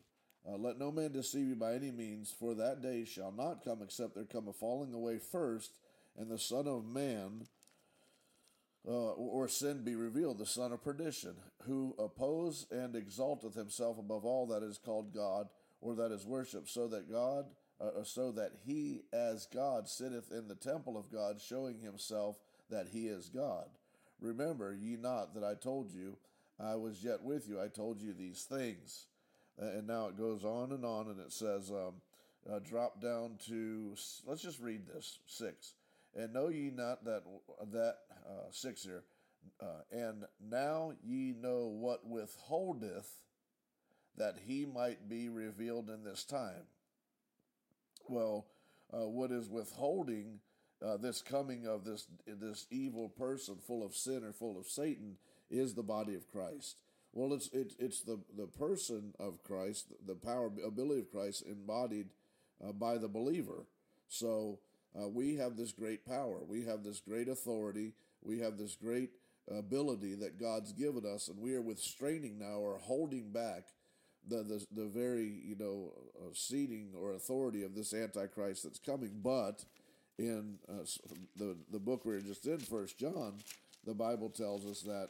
Uh, 0.47 0.57
Let 0.57 0.79
no 0.79 0.91
man 0.91 1.11
deceive 1.11 1.47
you 1.47 1.55
by 1.55 1.75
any 1.75 1.91
means, 1.91 2.33
for 2.37 2.55
that 2.55 2.81
day 2.81 3.05
shall 3.05 3.31
not 3.31 3.63
come 3.63 3.81
except 3.83 4.15
there 4.15 4.23
come 4.25 4.47
a 4.47 4.53
falling 4.53 4.93
away 4.93 5.19
first, 5.19 5.71
and 6.17 6.29
the 6.29 6.39
Son 6.39 6.67
of 6.67 6.83
Man 6.83 7.47
uh, 8.87 9.11
or 9.11 9.47
sin 9.47 9.83
be 9.83 9.95
revealed, 9.95 10.39
the 10.39 10.45
son 10.45 10.71
of 10.71 10.83
perdition, 10.83 11.35
who 11.67 11.95
oppose 11.99 12.65
and 12.71 12.95
exalteth 12.95 13.53
himself 13.53 13.99
above 13.99 14.25
all 14.25 14.47
that 14.47 14.63
is 14.63 14.79
called 14.79 15.13
God 15.13 15.47
or 15.81 15.95
that 15.95 16.11
is 16.11 16.25
worshipped, 16.25 16.69
so 16.69 16.87
that 16.87 17.11
God, 17.11 17.45
uh, 17.79 18.03
so 18.03 18.31
that 18.31 18.51
he 18.65 19.01
as 19.11 19.47
God 19.53 19.89
sitteth 19.89 20.31
in 20.31 20.47
the 20.47 20.55
temple 20.55 20.97
of 20.97 21.11
God, 21.11 21.41
showing 21.41 21.79
himself 21.79 22.37
that 22.69 22.87
he 22.91 23.07
is 23.07 23.29
God. 23.29 23.65
Remember 24.19 24.73
ye 24.73 24.95
not 24.95 25.33
that 25.33 25.43
I 25.43 25.55
told 25.55 25.91
you, 25.91 26.17
I 26.59 26.75
was 26.75 27.03
yet 27.03 27.23
with 27.23 27.49
you, 27.49 27.59
I 27.59 27.67
told 27.67 28.01
you 28.01 28.13
these 28.13 28.43
things. 28.43 29.07
And 29.57 29.87
now 29.87 30.07
it 30.07 30.17
goes 30.17 30.43
on 30.43 30.71
and 30.71 30.85
on, 30.85 31.07
and 31.07 31.19
it 31.19 31.31
says, 31.31 31.71
um, 31.71 31.95
uh, 32.49 32.59
drop 32.59 33.01
down 33.01 33.37
to, 33.47 33.95
let's 34.25 34.41
just 34.41 34.59
read 34.59 34.87
this, 34.87 35.19
six. 35.25 35.73
And 36.15 36.33
know 36.33 36.49
ye 36.49 36.71
not 36.73 37.03
that 37.05 37.23
that 37.71 37.95
uh, 38.27 38.49
six 38.51 38.83
here, 38.83 39.03
uh, 39.61 39.81
and 39.91 40.25
now 40.49 40.93
ye 41.03 41.33
know 41.39 41.67
what 41.67 42.05
withholdeth 42.07 43.09
that 44.17 44.35
he 44.45 44.65
might 44.65 45.09
be 45.09 45.29
revealed 45.29 45.89
in 45.89 46.03
this 46.03 46.23
time. 46.23 46.67
Well, 48.07 48.45
uh, 48.93 49.07
what 49.07 49.31
is 49.31 49.49
withholding 49.49 50.39
uh, 50.85 50.97
this 50.97 51.21
coming 51.21 51.67
of 51.67 51.85
this 51.85 52.07
this 52.25 52.65
evil 52.71 53.09
person 53.09 53.55
full 53.65 53.85
of 53.85 53.95
sin 53.95 54.23
or 54.23 54.33
full 54.33 54.59
of 54.59 54.67
Satan 54.67 55.17
is 55.49 55.73
the 55.73 55.83
body 55.83 56.15
of 56.15 56.29
Christ. 56.31 56.77
Well, 57.13 57.33
it's 57.33 57.49
it, 57.53 57.73
it's 57.77 58.01
the 58.01 58.19
the 58.37 58.47
person 58.47 59.13
of 59.19 59.43
Christ, 59.43 59.93
the 60.05 60.15
power 60.15 60.51
ability 60.65 61.01
of 61.01 61.11
Christ 61.11 61.43
embodied 61.45 62.07
uh, 62.65 62.71
by 62.71 62.97
the 62.97 63.07
believer. 63.07 63.65
So 64.07 64.59
uh, 64.99 65.07
we 65.07 65.35
have 65.35 65.55
this 65.55 65.71
great 65.71 66.05
power. 66.05 66.39
We 66.45 66.65
have 66.65 66.83
this 66.83 66.99
great 66.99 67.27
authority. 67.27 67.93
We 68.21 68.39
have 68.39 68.57
this 68.57 68.75
great 68.75 69.11
ability 69.49 70.15
that 70.15 70.39
God's 70.39 70.73
given 70.73 71.05
us, 71.05 71.27
and 71.27 71.39
we 71.39 71.55
are 71.55 71.61
restraining 71.61 72.39
now 72.39 72.57
or 72.59 72.77
holding 72.77 73.31
back 73.31 73.65
the 74.27 74.43
the, 74.43 74.65
the 74.71 74.85
very 74.87 75.41
you 75.43 75.55
know 75.57 75.93
uh, 76.19 76.29
seating 76.33 76.89
or 76.99 77.13
authority 77.13 77.63
of 77.63 77.75
this 77.75 77.93
antichrist 77.93 78.63
that's 78.63 78.79
coming. 78.79 79.11
But 79.23 79.63
in 80.17 80.57
uh, 80.69 80.85
the 81.37 81.57
the 81.71 81.79
book 81.79 82.05
we 82.05 82.15
are 82.15 82.21
just 82.21 82.45
in, 82.45 82.59
First 82.59 82.97
John, 82.97 83.35
the 83.85 83.93
Bible 83.93 84.29
tells 84.29 84.65
us 84.65 84.81
that 84.81 85.09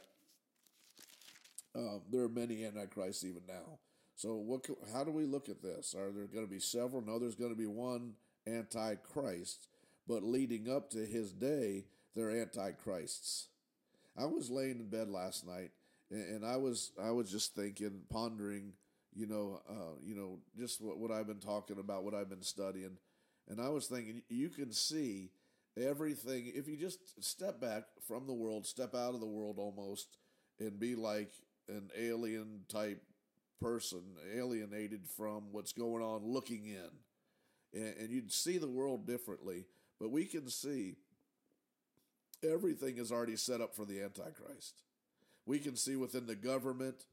uh, 1.74 1.98
there 2.10 2.22
are 2.22 2.28
many 2.28 2.64
antichrists 2.64 3.24
even 3.24 3.42
now. 3.48 3.78
So 4.16 4.34
what? 4.34 4.66
How 4.92 5.04
do 5.04 5.10
we 5.10 5.24
look 5.24 5.48
at 5.48 5.62
this? 5.62 5.94
Are 5.94 6.10
there 6.10 6.26
going 6.26 6.46
to 6.46 6.52
be 6.52 6.60
several? 6.60 7.02
No, 7.02 7.18
there's 7.18 7.34
going 7.34 7.52
to 7.52 7.58
be 7.58 7.66
one 7.66 8.14
antichrist 8.46 9.68
but 10.06 10.22
leading 10.22 10.70
up 10.70 10.90
to 10.90 11.04
his 11.04 11.32
day, 11.32 11.84
they're 12.14 12.30
antichrists. 12.30 13.48
I 14.16 14.26
was 14.26 14.50
laying 14.50 14.80
in 14.80 14.88
bed 14.88 15.08
last 15.08 15.46
night, 15.46 15.70
and 16.10 16.44
I 16.44 16.56
was 16.56 16.90
I 17.02 17.10
was 17.10 17.30
just 17.30 17.54
thinking, 17.54 18.02
pondering, 18.10 18.72
you 19.14 19.26
know, 19.26 19.60
uh, 19.68 19.96
you 20.02 20.14
know, 20.14 20.38
just 20.56 20.80
what, 20.80 20.98
what 20.98 21.10
I've 21.10 21.26
been 21.26 21.40
talking 21.40 21.78
about, 21.78 22.04
what 22.04 22.14
I've 22.14 22.30
been 22.30 22.42
studying, 22.42 22.96
and 23.48 23.60
I 23.60 23.68
was 23.68 23.86
thinking, 23.86 24.22
you 24.28 24.48
can 24.48 24.72
see 24.72 25.30
everything 25.76 26.52
if 26.54 26.68
you 26.68 26.76
just 26.76 27.22
step 27.22 27.60
back 27.60 27.84
from 28.06 28.26
the 28.26 28.32
world, 28.32 28.66
step 28.66 28.94
out 28.94 29.14
of 29.14 29.20
the 29.20 29.26
world 29.26 29.56
almost, 29.58 30.16
and 30.60 30.78
be 30.78 30.94
like 30.94 31.32
an 31.68 31.90
alien 31.98 32.60
type 32.68 33.02
person, 33.60 34.02
alienated 34.36 35.06
from 35.16 35.52
what's 35.52 35.72
going 35.72 36.02
on, 36.02 36.24
looking 36.24 36.66
in, 36.66 37.80
and, 37.80 37.94
and 37.98 38.10
you'd 38.10 38.32
see 38.32 38.58
the 38.58 38.68
world 38.68 39.06
differently. 39.06 39.66
But 40.00 40.10
we 40.10 40.24
can 40.24 40.48
see 40.48 40.96
everything 42.42 42.98
is 42.98 43.12
already 43.12 43.36
set 43.36 43.60
up 43.60 43.74
for 43.74 43.84
the 43.84 44.02
Antichrist. 44.02 44.82
We 45.46 45.58
can 45.58 45.76
see 45.76 45.96
within 45.96 46.26
the 46.26 46.36
government, 46.36 47.04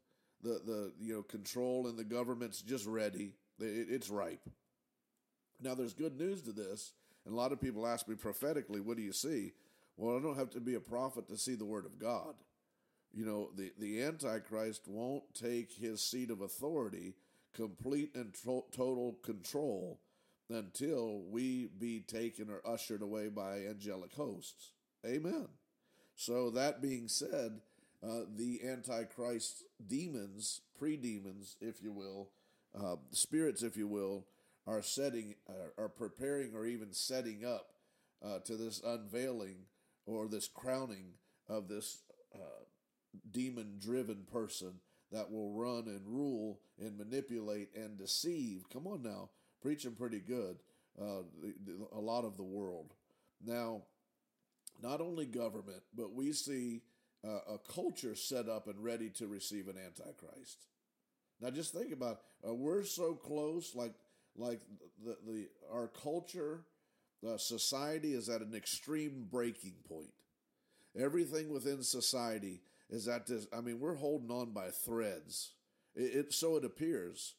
the, 0.42 0.62
the 0.66 0.94
you 1.00 1.14
know 1.14 1.24
control 1.24 1.88
and 1.88 1.98
the 1.98 2.04
government's 2.04 2.62
just 2.62 2.86
ready. 2.86 3.34
It, 3.60 3.88
it's 3.90 4.10
ripe. 4.10 4.48
Now 5.62 5.76
there's 5.76 5.94
good 5.94 6.18
news 6.18 6.42
to 6.44 6.52
this, 6.52 6.94
and 7.26 7.34
a 7.34 7.38
lot 7.38 7.52
of 7.52 7.62
people 7.62 7.88
ask 7.88 8.08
me 8.08 8.16
prophetically, 8.16 8.82
"What 8.82 8.98
do 8.98 9.04
you 9.04 9.14
see?" 9.14 9.54
Well, 9.98 10.18
I 10.18 10.22
don't 10.22 10.38
have 10.38 10.52
to 10.52 10.62
be 10.62 10.76
a 10.76 10.80
prophet 10.80 11.28
to 11.28 11.38
see 11.38 11.56
the 11.56 11.66
word 11.66 11.86
of 11.86 12.00
God. 12.00 12.36
You 13.14 13.26
know, 13.26 13.50
the 13.56 13.72
the 13.78 14.02
Antichrist 14.04 14.88
won't 14.88 15.34
take 15.34 15.74
his 15.74 16.02
seat 16.02 16.30
of 16.32 16.42
authority, 16.42 17.16
complete 17.54 18.16
and 18.16 18.34
total 18.72 19.18
control 19.24 20.00
until 20.50 21.22
we 21.30 21.68
be 21.78 22.00
taken 22.00 22.50
or 22.50 22.62
ushered 22.66 23.02
away 23.02 23.30
by 23.30 23.66
angelic 23.66 24.14
hosts. 24.14 24.72
Amen. 25.06 25.48
So, 26.16 26.50
that 26.52 26.82
being 26.82 27.08
said, 27.08 27.62
uh, 28.04 28.22
the 28.36 28.62
Antichrist 28.66 29.64
demons, 29.88 30.62
pre 30.78 30.98
demons, 30.98 31.56
if 31.60 31.82
you 31.82 31.92
will, 31.92 32.30
uh, 32.80 32.96
spirits, 33.12 33.64
if 33.64 33.76
you 33.76 33.88
will, 33.88 34.26
are 34.68 34.82
setting, 34.82 35.36
uh, 35.50 35.82
are 35.82 35.90
preparing, 35.90 36.56
or 36.56 36.66
even 36.66 36.94
setting 36.94 37.44
up 37.46 37.74
uh, 38.24 38.40
to 38.40 38.56
this 38.56 38.82
unveiling 38.86 39.66
or 40.06 40.28
this 40.28 40.48
crowning 40.48 41.14
of 41.48 41.68
this 41.68 42.04
uh, 42.34 42.64
demon 43.32 43.78
driven 43.80 44.26
person 44.32 44.74
that 45.12 45.32
will 45.32 45.54
run 45.54 45.86
and 45.88 46.02
rule 46.06 46.60
and 46.80 46.98
manipulate 46.98 47.70
and 47.76 47.98
deceive. 47.98 48.64
Come 48.72 48.88
on 48.88 49.02
now 49.02 49.30
preaching 49.62 49.92
pretty 49.92 50.20
good 50.20 50.58
uh, 51.02 51.22
a 51.94 52.00
lot 52.00 52.26
of 52.26 52.38
the 52.38 52.44
world. 52.44 52.94
Now, 53.44 53.84
not 54.82 55.02
only 55.02 55.26
government, 55.26 55.82
but 55.96 56.14
we 56.14 56.32
see 56.32 56.82
uh, 57.26 57.54
a 57.54 57.58
culture 57.74 58.16
set 58.16 58.48
up 58.48 58.68
and 58.68 58.84
ready 58.84 59.10
to 59.10 59.28
receive 59.28 59.68
an 59.68 59.76
antichrist. 59.78 60.66
Now, 61.42 61.50
just 61.50 61.74
think 61.74 61.94
about 61.94 62.22
uh, 62.48 62.54
we're 62.54 62.84
so 62.84 63.14
close, 63.14 63.76
like 63.76 63.94
like 64.36 64.62
the 65.04 65.18
the 65.28 65.48
our 65.72 65.88
culture, 65.88 66.62
uh, 67.28 67.38
society 67.38 68.14
is 68.14 68.30
at 68.30 68.42
an 68.42 68.56
extreme 68.56 69.28
breaking 69.30 69.76
point. 69.88 70.14
Everything 70.98 71.50
within 71.50 71.84
society 71.84 72.62
is 72.90 73.08
at 73.08 73.28
this. 73.28 73.48
I 73.56 73.62
mean, 73.62 73.80
we're 73.80 73.96
holding 73.96 74.32
on 74.32 74.52
by 74.52 74.70
threads. 74.70 75.52
It, 75.96 76.16
it 76.16 76.34
so 76.34 76.56
it 76.58 76.66
appears. 76.66 77.36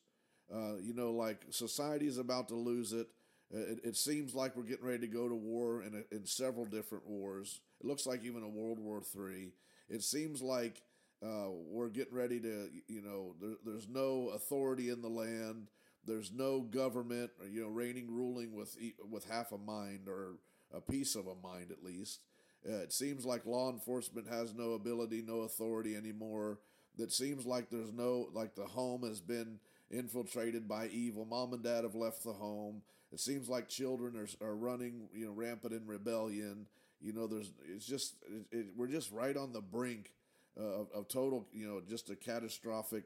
Uh, 0.53 0.77
you 0.83 0.95
know, 0.95 1.13
like 1.13 1.45
society 1.51 2.07
is 2.07 2.19
about 2.19 2.49
to 2.49 2.57
lose 2.57 2.93
it. 2.93 3.09
it. 3.51 3.81
It, 3.85 3.97
seems 3.97 4.35
like 4.35 4.57
we're 4.57 4.65
getting 4.65 4.87
ready 4.87 5.07
to 5.07 5.07
go 5.07 5.29
to 5.29 5.35
war 5.35 5.83
in, 5.83 6.05
in 6.11 6.27
several 6.27 6.65
different 6.65 7.07
wars. 7.07 7.61
It 7.81 7.87
looks 7.87 8.05
like 8.05 8.25
even 8.25 8.43
a 8.43 8.49
World 8.49 8.81
War 8.81 9.01
III. 9.17 9.53
It 9.91 10.03
seems 10.03 10.41
like 10.41 10.83
uh, 11.23 11.49
we're 11.51 11.91
getting 11.91 12.15
ready 12.15 12.41
to, 12.41 12.69
you 12.89 13.03
know, 13.03 13.35
there, 13.41 13.57
there's 13.67 13.89
no 13.89 14.31
authority 14.35 14.89
in 14.89 15.03
the 15.03 15.09
land. 15.09 15.69
There's 16.07 16.33
no 16.33 16.63
government, 16.63 17.31
or, 17.41 17.49
you 17.49 17.63
know, 17.63 17.69
reigning, 17.69 18.07
ruling 18.11 18.55
with 18.55 18.77
with 19.11 19.29
half 19.31 19.53
a 19.53 19.59
mind 19.59 20.09
or 20.09 20.37
a 20.73 20.81
piece 20.81 21.15
of 21.15 21.27
a 21.27 21.35
mind 21.47 21.71
at 21.71 21.85
least. 21.85 22.21
Uh, 22.67 22.77
it 22.77 22.93
seems 22.93 23.25
like 23.27 23.47
law 23.47 23.71
enforcement 23.71 24.29
has 24.29 24.55
no 24.55 24.73
ability, 24.73 25.23
no 25.27 25.41
authority 25.41 25.97
anymore. 25.97 26.59
That 26.97 27.13
seems 27.13 27.47
like 27.47 27.71
there's 27.71 27.93
no 27.93 28.29
like 28.33 28.55
the 28.55 28.67
home 28.67 29.03
has 29.03 29.21
been 29.21 29.59
infiltrated 29.91 30.69
by 30.69 30.87
evil. 30.89 31.25
Mom 31.25 31.53
and 31.53 31.63
dad 31.63 31.85
have 31.85 31.95
left 31.95 32.25
the 32.25 32.33
home. 32.33 32.83
It 33.13 33.21
seems 33.21 33.49
like 33.49 33.69
children 33.69 34.17
are, 34.17 34.47
are 34.47 34.55
running, 34.55 35.09
you 35.13 35.27
know, 35.27 35.33
rampant 35.33 35.73
in 35.75 35.87
rebellion. 35.87 36.67
You 37.01 37.13
know, 37.13 37.27
there's 37.27 37.53
it's 37.69 37.87
just 37.87 38.17
it, 38.27 38.59
it, 38.59 38.67
we're 38.77 38.89
just 38.89 39.11
right 39.11 39.37
on 39.37 39.53
the 39.53 39.61
brink 39.61 40.13
uh, 40.59 40.65
of, 40.65 40.89
of 40.95 41.09
total, 41.09 41.47
you 41.53 41.67
know, 41.67 41.81
just 41.89 42.11
a 42.11 42.17
catastrophic, 42.17 43.05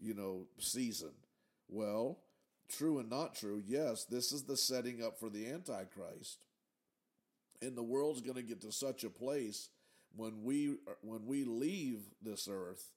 you 0.00 0.14
know, 0.14 0.46
season. 0.58 1.12
Well, 1.68 2.18
true 2.68 2.98
and 2.98 3.10
not 3.10 3.34
true. 3.34 3.62
Yes, 3.66 4.04
this 4.04 4.32
is 4.32 4.44
the 4.44 4.56
setting 4.56 5.02
up 5.02 5.18
for 5.18 5.28
the 5.28 5.50
Antichrist, 5.50 6.44
and 7.60 7.76
the 7.76 7.82
world's 7.82 8.20
going 8.20 8.36
to 8.36 8.42
get 8.42 8.60
to 8.62 8.72
such 8.72 9.04
a 9.04 9.10
place 9.10 9.70
when 10.14 10.44
we 10.44 10.76
when 11.00 11.26
we 11.26 11.44
leave 11.44 12.00
this 12.22 12.48
earth 12.50 12.92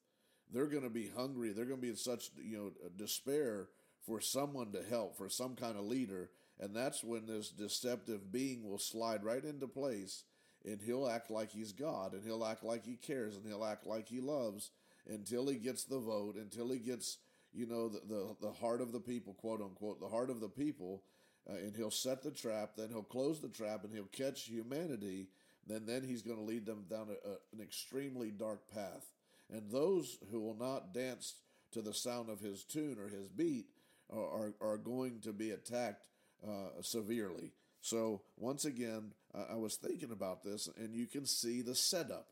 they're 0.51 0.67
going 0.67 0.83
to 0.83 0.89
be 0.89 1.09
hungry. 1.15 1.51
They're 1.51 1.65
going 1.65 1.79
to 1.79 1.81
be 1.81 1.89
in 1.89 1.97
such 1.97 2.31
you 2.37 2.57
know 2.57 2.71
despair 2.95 3.67
for 4.05 4.21
someone 4.21 4.71
to 4.71 4.83
help, 4.83 5.17
for 5.17 5.29
some 5.29 5.55
kind 5.55 5.77
of 5.77 5.85
leader, 5.85 6.29
And 6.59 6.75
that's 6.75 7.03
when 7.03 7.25
this 7.25 7.49
deceptive 7.49 8.31
being 8.31 8.69
will 8.69 8.77
slide 8.77 9.23
right 9.23 9.43
into 9.43 9.67
place 9.67 10.23
and 10.65 10.81
he'll 10.81 11.07
act 11.07 11.29
like 11.29 11.51
he's 11.51 11.71
God 11.71 12.13
and 12.13 12.23
he'll 12.23 12.45
act 12.45 12.63
like 12.63 12.85
he 12.85 12.95
cares 12.95 13.35
and 13.35 13.45
he'll 13.45 13.65
act 13.65 13.85
like 13.85 14.07
he 14.07 14.19
loves 14.19 14.71
until 15.07 15.47
he 15.47 15.55
gets 15.55 15.83
the 15.83 15.99
vote, 15.99 16.35
until 16.35 16.71
he 16.71 16.79
gets, 16.79 17.17
you 17.53 17.67
know, 17.67 17.89
the, 17.89 18.01
the, 18.07 18.35
the 18.41 18.51
heart 18.53 18.81
of 18.81 18.91
the 18.91 18.99
people, 18.99 19.33
quote 19.33 19.61
unquote, 19.61 19.99
the 19.99 20.07
heart 20.07 20.29
of 20.29 20.39
the 20.39 20.49
people. 20.49 21.03
Uh, 21.47 21.57
and 21.57 21.75
he'll 21.75 21.91
set 21.91 22.23
the 22.23 22.31
trap, 22.31 22.71
then 22.75 22.89
he'll 22.89 23.03
close 23.03 23.39
the 23.39 23.47
trap 23.47 23.83
and 23.83 23.93
he'll 23.93 24.05
catch 24.05 24.45
humanity. 24.45 25.27
Then, 25.67 25.85
then 25.85 26.03
he's 26.03 26.23
going 26.23 26.37
to 26.37 26.43
lead 26.43 26.65
them 26.65 26.85
down 26.89 27.07
a, 27.09 27.29
a, 27.29 27.33
an 27.53 27.61
extremely 27.61 28.31
dark 28.31 28.67
path. 28.73 29.11
And 29.51 29.69
those 29.69 30.17
who 30.31 30.39
will 30.39 30.57
not 30.57 30.93
dance 30.93 31.35
to 31.73 31.81
the 31.81 31.93
sound 31.93 32.29
of 32.29 32.39
his 32.39 32.63
tune 32.63 32.97
or 32.99 33.09
his 33.09 33.27
beat 33.27 33.67
are, 34.11 34.19
are, 34.19 34.53
are 34.61 34.77
going 34.77 35.19
to 35.21 35.33
be 35.33 35.51
attacked 35.51 36.07
uh, 36.43 36.81
severely. 36.81 37.51
So, 37.85 38.21
once 38.35 38.65
again, 38.65 39.11
uh, 39.31 39.43
I 39.51 39.55
was 39.57 39.75
thinking 39.75 40.09
about 40.09 40.43
this, 40.43 40.67
and 40.75 40.95
you 40.95 41.05
can 41.05 41.23
see 41.27 41.61
the 41.61 41.75
setup. 41.75 42.29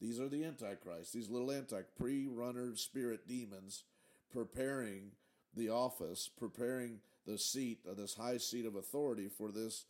These 0.00 0.18
are 0.18 0.30
the 0.30 0.46
Antichrist, 0.46 1.12
these 1.12 1.28
little 1.28 1.50
anti 1.50 1.82
pre 1.98 2.26
runner 2.26 2.74
spirit 2.76 3.28
demons 3.28 3.84
preparing 4.32 5.10
the 5.54 5.68
office, 5.68 6.30
preparing 6.38 7.00
the 7.26 7.36
seat, 7.36 7.80
uh, 7.86 7.92
this 7.92 8.14
high 8.14 8.38
seat 8.38 8.64
of 8.64 8.76
authority 8.76 9.28
for 9.28 9.52
this, 9.52 9.84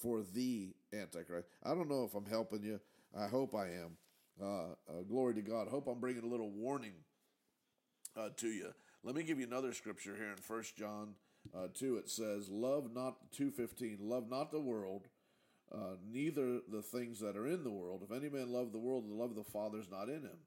for 0.00 0.22
the 0.22 0.74
Antichrist. 0.94 1.46
I 1.62 1.74
don't 1.74 1.90
know 1.90 2.04
if 2.04 2.14
I'm 2.14 2.24
helping 2.24 2.62
you. 2.62 2.80
I 3.14 3.26
hope 3.26 3.54
I 3.54 3.66
am. 3.66 3.98
Uh, 4.42 4.46
uh, 4.88 5.02
glory 5.06 5.34
to 5.34 5.42
God. 5.42 5.68
Hope 5.68 5.86
I'm 5.86 6.00
bringing 6.00 6.24
a 6.24 6.26
little 6.26 6.50
warning 6.52 6.94
uh, 8.16 8.30
to 8.38 8.48
you. 8.48 8.72
Let 9.04 9.14
me 9.14 9.24
give 9.24 9.38
you 9.38 9.46
another 9.46 9.74
scripture 9.74 10.16
here 10.16 10.30
in 10.30 10.38
First 10.38 10.74
John 10.74 11.16
uh, 11.56 11.68
2. 11.74 11.96
It 11.96 12.08
says, 12.08 12.48
Love 12.48 12.90
not, 12.94 13.32
2.15, 13.38 13.98
love 14.00 14.28
not 14.30 14.50
the 14.50 14.60
world, 14.60 15.08
uh, 15.72 15.96
neither 16.10 16.60
the 16.70 16.82
things 16.82 17.20
that 17.20 17.36
are 17.36 17.46
in 17.46 17.64
the 17.64 17.70
world. 17.70 18.02
If 18.04 18.16
any 18.16 18.28
man 18.28 18.52
love 18.52 18.72
the 18.72 18.78
world, 18.78 19.08
the 19.08 19.14
love 19.14 19.30
of 19.30 19.36
the 19.36 19.44
Father 19.44 19.78
is 19.78 19.90
not 19.90 20.08
in 20.08 20.22
him. 20.22 20.38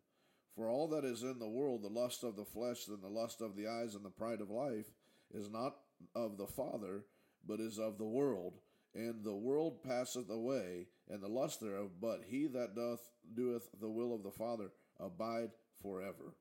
For 0.55 0.69
all 0.69 0.87
that 0.89 1.05
is 1.05 1.23
in 1.23 1.39
the 1.39 1.47
world, 1.47 1.81
the 1.81 1.87
lust 1.87 2.23
of 2.23 2.35
the 2.35 2.45
flesh 2.45 2.87
and 2.87 3.01
the 3.01 3.07
lust 3.07 3.41
of 3.41 3.55
the 3.55 3.67
eyes 3.67 3.95
and 3.95 4.03
the 4.03 4.09
pride 4.09 4.41
of 4.41 4.49
life, 4.49 4.91
is 5.33 5.49
not 5.49 5.75
of 6.15 6.37
the 6.37 6.47
Father, 6.47 7.05
but 7.47 7.59
is 7.59 7.79
of 7.79 7.97
the 7.97 8.05
world. 8.05 8.59
And 8.93 9.23
the 9.23 9.35
world 9.35 9.81
passeth 9.83 10.29
away, 10.29 10.87
and 11.09 11.21
the 11.21 11.29
lust 11.29 11.61
thereof, 11.61 11.91
but 12.01 12.23
he 12.27 12.47
that 12.47 12.75
doth 12.75 12.99
doeth 13.33 13.69
the 13.79 13.89
will 13.89 14.13
of 14.13 14.23
the 14.23 14.31
Father 14.31 14.71
abide 14.99 15.51
forever. 15.81 16.35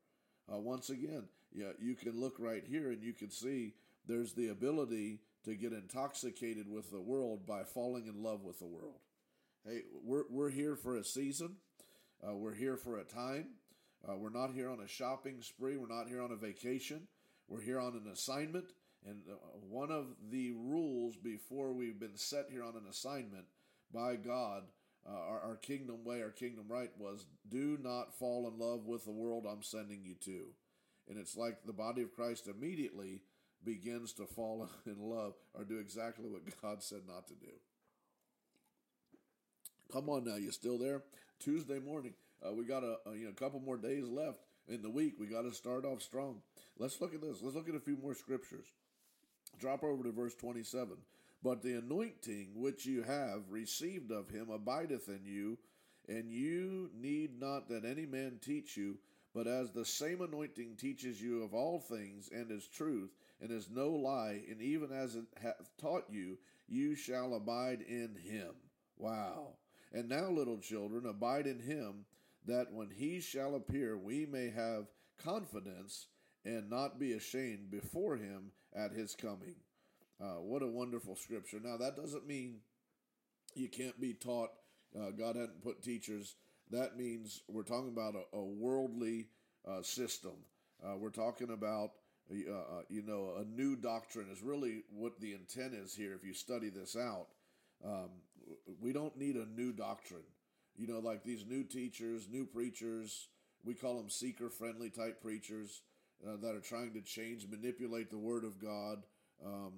Uh, 0.53 0.59
once 0.59 0.91
again, 0.91 1.29
yeah, 1.53 1.73
you 1.81 1.95
can 1.95 2.19
look 2.19 2.37
right 2.39 2.65
here 2.67 2.91
and 2.91 3.03
you 3.03 3.13
can 3.13 3.31
see 3.31 3.75
there's 4.07 4.33
the 4.33 4.49
ability 4.49 5.21
to 5.45 5.55
get 5.55 5.73
intoxicated 5.73 6.69
with 6.71 6.91
the 6.91 7.01
world 7.01 7.47
by 7.47 7.63
falling 7.65 8.07
in 8.07 8.23
love 8.23 8.43
with 8.43 8.59
the 8.59 8.67
world. 8.67 9.01
Hey, 9.65 9.83
we're, 10.05 10.25
we're 10.31 10.51
here 10.51 10.77
for 10.77 10.97
a 10.97 11.05
season, 11.05 11.57
uh, 12.27 12.35
we're 12.35 12.55
here 12.55 12.77
for 12.77 12.99
a 12.99 13.05
time. 13.05 13.47
Uh, 14.09 14.17
we're 14.17 14.31
not 14.31 14.55
here 14.55 14.71
on 14.71 14.81
a 14.81 14.89
shopping 14.89 15.43
spree, 15.43 15.77
we're 15.77 15.87
not 15.87 16.09
here 16.09 16.23
on 16.23 16.33
a 16.33 16.37
vacation, 16.37 17.07
we're 17.49 17.61
here 17.61 17.79
on 17.79 17.93
an 17.95 18.11
assignment. 18.11 18.73
And 19.07 19.23
uh, 19.31 19.35
one 19.69 19.91
of 19.91 20.07
the 20.31 20.53
rules 20.53 21.17
before 21.17 21.73
we've 21.73 22.01
been 22.01 22.17
set 22.17 22.47
here 22.51 22.63
on 22.63 22.77
an 22.77 22.85
assignment 22.89 23.45
by 23.93 24.17
God, 24.17 24.65
uh, 25.07 25.13
our, 25.13 25.41
our 25.41 25.57
kingdom 25.57 26.05
way, 26.05 26.23
our 26.23 26.31
kingdom 26.31 26.65
right, 26.69 26.91
was 26.99 27.27
do 27.49 27.79
not 27.83 28.19
fall 28.19 28.49
in 28.49 28.59
love 28.59 28.87
with 28.87 29.05
the 29.05 29.11
world 29.11 29.47
I'm 29.47 29.63
sending 29.63 30.03
you 30.05 30.15
to. 30.25 30.47
And 31.09 31.19
it's 31.19 31.37
like 31.37 31.65
the 31.65 31.73
body 31.73 32.03
of 32.03 32.15
Christ 32.15 32.47
immediately 32.47 33.23
begins 33.65 34.13
to 34.15 34.27
fall 34.27 34.69
in 34.87 34.99
love 34.99 35.35
or 35.55 35.65
do 35.65 35.79
exactly 35.79 36.29
what 36.29 36.43
God 36.63 36.83
said 36.83 37.03
not 37.07 37.27
to 37.29 37.35
do. 37.35 37.53
Come 39.93 40.09
on 40.09 40.25
now, 40.25 40.37
you 40.37 40.53
still 40.53 40.79
there? 40.79 41.03
Tuesday 41.41 41.79
morning, 41.79 42.15
uh, 42.47 42.53
we 42.53 42.65
got 42.65 42.85
a, 42.85 42.99
a 43.07 43.15
you 43.17 43.25
know 43.25 43.31
a 43.31 43.35
couple 43.35 43.61
more 43.61 43.77
days 43.77 44.07
left 44.07 44.39
in 44.69 44.83
the 44.83 44.91
week. 44.91 45.15
We 45.19 45.27
got 45.27 45.43
to 45.43 45.53
start 45.53 45.85
off 45.85 46.03
strong. 46.03 46.43
Let's 46.79 47.01
look 47.01 47.15
at 47.15 47.21
this. 47.21 47.39
Let's 47.43 47.57
look 47.57 47.69
at 47.69 47.75
a 47.75 47.81
few 47.81 47.97
more 47.97 48.15
scriptures. 48.15 48.67
Drop 49.59 49.83
over 49.83 50.05
to 50.05 50.13
verse 50.13 50.35
27. 50.35 50.97
But 51.43 51.63
the 51.63 51.75
anointing 51.75 52.51
which 52.55 52.87
you 52.87 53.03
have 53.03 53.51
received 53.51 54.13
of 54.13 54.29
him 54.29 54.51
abideth 54.51 55.09
in 55.09 55.21
you, 55.25 55.59
and 56.09 56.31
you 56.31 56.91
need 56.95 57.41
not 57.41 57.69
that 57.69 57.85
any 57.85 58.07
man 58.07 58.39
teach 58.41 58.77
you, 58.77 58.99
but 59.35 59.47
as 59.47 59.71
the 59.71 59.85
same 59.85 60.21
anointing 60.21 60.77
teaches 60.77 61.21
you 61.21 61.43
of 61.43 61.55
all 61.55 61.81
things 61.81 62.29
and 62.33 62.51
is 62.51 62.67
truth, 62.67 63.11
and 63.41 63.51
is 63.51 63.69
no 63.71 63.91
lie, 63.91 64.43
and 64.51 64.61
even 64.61 64.93
as 64.93 65.17
it 65.17 65.25
hath 65.43 65.71
taught 65.81 66.05
you, 66.11 66.39
you 66.69 66.95
shall 66.95 67.35
abide 67.35 67.81
in 67.81 68.17
him. 68.23 68.53
Wow. 68.99 69.55
And 69.93 70.09
now, 70.09 70.29
little 70.31 70.59
children, 70.59 71.07
abide 71.07 71.47
in 71.47 71.59
him, 71.59 72.05
that 72.47 72.73
when 72.73 72.91
he 72.91 73.21
shall 73.21 73.55
appear, 73.55 73.97
we 73.97 74.27
may 74.27 74.51
have 74.51 74.87
confidence 75.23 76.07
and 76.45 76.71
not 76.71 76.99
be 76.99 77.13
ashamed 77.13 77.71
before 77.71 78.17
him 78.17 78.53
at 78.75 78.93
his 78.93 79.15
coming. 79.15 79.57
Uh, 80.21 80.41
what 80.41 80.63
a 80.63 80.67
wonderful 80.67 81.17
scripture. 81.17 81.61
Now, 81.63 81.77
that 81.79 81.97
doesn't 81.97 82.27
mean 82.27 82.61
you 83.55 83.69
can't 83.69 84.01
be 84.01 84.13
taught. 84.15 84.51
Uh, 84.95 85.11
God 85.11 85.37
hadn't 85.37 85.63
put 85.63 85.83
teachers. 85.83 86.37
That 86.71 86.97
means 86.97 87.43
we're 87.49 87.63
talking 87.63 87.93
about 87.93 88.15
a, 88.15 88.37
a 88.37 88.45
worldly 88.45 89.29
uh, 89.67 89.83
system. 89.83 90.45
Uh, 90.85 90.97
we're 90.97 91.11
talking 91.11 91.51
about 91.51 91.93
uh, 92.31 92.53
uh, 92.53 92.83
you 92.89 93.03
know, 93.03 93.35
a 93.41 93.45
new 93.45 93.77
doctrine 93.77 94.29
is 94.31 94.43
really 94.43 94.85
what 94.91 95.21
the 95.21 95.33
intent 95.33 95.75
is 95.75 95.95
here. 95.95 96.15
If 96.15 96.25
you 96.25 96.33
study 96.33 96.71
this 96.71 96.97
out, 96.97 97.27
um, 97.85 98.11
we 98.81 98.93
don't 98.93 99.17
need 99.17 99.37
a 99.37 99.47
new 99.47 99.73
doctrine. 99.73 100.27
You 100.77 100.87
know, 100.87 101.01
like 101.01 101.25
these 101.25 101.45
new 101.47 101.65
teachers, 101.65 102.29
new 102.31 102.47
preachers, 102.47 103.29
we 103.65 103.75
call 103.75 103.97
them 103.97 104.09
seeker 104.09 104.49
friendly 104.49 104.91
type 104.91 105.21
preachers 105.21 105.83
uh, 106.27 106.37
that 106.41 106.55
are 106.55 106.61
trying 106.61 106.93
to 106.95 107.01
change, 107.03 107.47
manipulate 107.51 108.11
the 108.11 108.19
Word 108.19 108.45
of 108.45 108.59
God. 108.59 109.03
Um, 109.45 109.73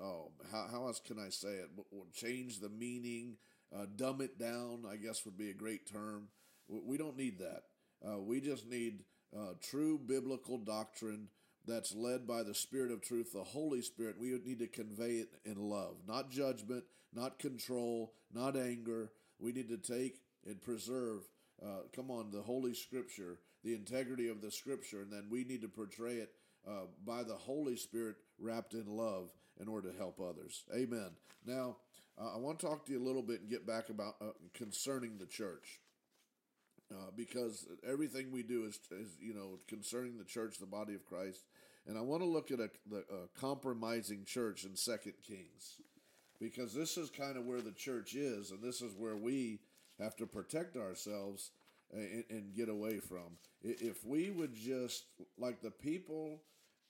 oh, 0.00 0.32
how, 0.50 0.66
how 0.70 0.86
else 0.86 1.00
can 1.00 1.18
I 1.18 1.28
say 1.28 1.48
it? 1.48 1.70
Change 2.12 2.60
the 2.60 2.68
meaning, 2.68 3.36
uh, 3.74 3.86
dumb 3.94 4.20
it 4.20 4.38
down, 4.38 4.84
I 4.90 4.96
guess 4.96 5.24
would 5.24 5.38
be 5.38 5.50
a 5.50 5.54
great 5.54 5.90
term. 5.90 6.28
We 6.68 6.96
don't 6.96 7.16
need 7.16 7.38
that. 7.38 7.62
Uh, 8.06 8.18
we 8.18 8.40
just 8.40 8.66
need 8.68 9.04
uh, 9.36 9.54
true 9.62 9.98
biblical 9.98 10.58
doctrine 10.58 11.28
that's 11.66 11.94
led 11.94 12.26
by 12.26 12.42
the 12.42 12.54
Spirit 12.54 12.90
of 12.90 13.02
truth, 13.02 13.32
the 13.32 13.42
Holy 13.42 13.82
Spirit, 13.82 14.16
we 14.20 14.38
need 14.44 14.58
to 14.58 14.66
convey 14.66 15.16
it 15.16 15.28
in 15.44 15.56
love, 15.56 15.96
not 16.06 16.30
judgment, 16.30 16.84
not 17.14 17.38
control, 17.38 18.12
not 18.32 18.56
anger. 18.56 19.10
We 19.38 19.52
need 19.52 19.68
to 19.68 19.78
take 19.78 20.20
and 20.46 20.60
preserve, 20.60 21.22
uh, 21.62 21.82
come 21.94 22.10
on, 22.10 22.30
the 22.30 22.42
Holy 22.42 22.74
Scripture, 22.74 23.38
the 23.62 23.74
integrity 23.74 24.28
of 24.28 24.40
the 24.40 24.50
Scripture, 24.50 25.00
and 25.00 25.12
then 25.12 25.26
we 25.30 25.44
need 25.44 25.62
to 25.62 25.68
portray 25.68 26.16
it 26.16 26.32
uh, 26.68 26.86
by 27.06 27.22
the 27.22 27.34
Holy 27.34 27.76
Spirit 27.76 28.16
wrapped 28.38 28.74
in 28.74 28.86
love 28.86 29.30
in 29.60 29.68
order 29.68 29.90
to 29.90 29.96
help 29.96 30.20
others. 30.20 30.64
Amen. 30.74 31.10
Now, 31.46 31.76
uh, 32.20 32.34
I 32.34 32.38
want 32.38 32.58
to 32.58 32.66
talk 32.66 32.86
to 32.86 32.92
you 32.92 33.02
a 33.02 33.06
little 33.06 33.22
bit 33.22 33.40
and 33.40 33.50
get 33.50 33.66
back 33.66 33.88
about 33.88 34.16
uh, 34.20 34.32
concerning 34.52 35.18
the 35.18 35.26
church. 35.26 35.80
Uh, 36.92 37.10
because 37.16 37.66
everything 37.88 38.30
we 38.30 38.42
do 38.42 38.64
is, 38.64 38.78
is, 38.90 39.08
you 39.18 39.34
know, 39.34 39.58
concerning 39.66 40.18
the 40.18 40.24
church, 40.24 40.58
the 40.58 40.66
body 40.66 40.94
of 40.94 41.04
Christ. 41.06 41.44
And 41.86 41.98
I 41.98 42.00
want 42.00 42.22
to 42.22 42.28
look 42.28 42.50
at 42.50 42.60
a, 42.60 42.70
the, 42.88 43.04
a 43.10 43.38
compromising 43.38 44.24
church 44.24 44.64
in 44.64 44.74
Second 44.74 45.14
Kings, 45.26 45.80
because 46.40 46.74
this 46.74 46.96
is 46.96 47.10
kind 47.10 47.36
of 47.36 47.44
where 47.44 47.60
the 47.60 47.72
church 47.72 48.14
is, 48.14 48.50
and 48.50 48.62
this 48.62 48.80
is 48.80 48.94
where 48.96 49.16
we 49.16 49.60
have 50.00 50.16
to 50.16 50.26
protect 50.26 50.76
ourselves 50.76 51.50
and, 51.92 52.24
and 52.30 52.54
get 52.54 52.68
away 52.68 52.98
from. 52.98 53.38
If 53.62 54.04
we 54.04 54.30
would 54.30 54.54
just, 54.54 55.04
like 55.38 55.60
the 55.60 55.70
people 55.70 56.40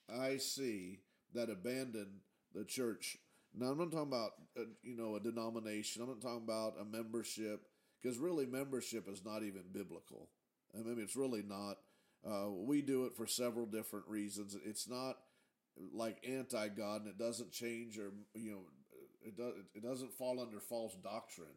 I 0.09 0.37
see 0.37 0.99
that 1.33 1.49
abandon 1.49 2.21
the 2.53 2.63
church. 2.63 3.17
Now 3.57 3.67
I'm 3.67 3.77
not 3.77 3.91
talking 3.91 4.07
about, 4.07 4.31
a, 4.57 4.61
uh, 4.61 4.65
you 4.83 4.95
know, 4.95 5.15
a 5.15 5.19
denomination. 5.19 6.01
I'm 6.01 6.09
not 6.09 6.21
talking 6.21 6.43
about 6.43 6.75
a 6.79 6.85
membership 6.85 7.67
because 8.01 8.17
really 8.17 8.45
membership 8.45 9.07
is 9.09 9.23
not 9.25 9.43
even 9.43 9.63
biblical. 9.71 10.29
I 10.73 10.83
mean, 10.83 10.99
it's 10.99 11.15
really 11.15 11.43
not. 11.43 11.77
Uh, 12.27 12.49
we 12.49 12.81
do 12.81 13.05
it 13.05 13.15
for 13.15 13.27
several 13.27 13.65
different 13.65 14.07
reasons. 14.07 14.55
It's 14.65 14.89
not 14.89 15.17
like 15.93 16.25
anti 16.27 16.69
God, 16.69 17.01
and 17.01 17.09
it 17.09 17.17
doesn't 17.17 17.51
change 17.51 17.97
or 17.97 18.11
you 18.33 18.51
know 18.51 18.59
it 19.21 19.37
does 19.37 19.53
it 19.75 19.83
doesn't 19.83 20.13
fall 20.13 20.39
under 20.39 20.59
false 20.59 20.95
doctrine. 21.03 21.47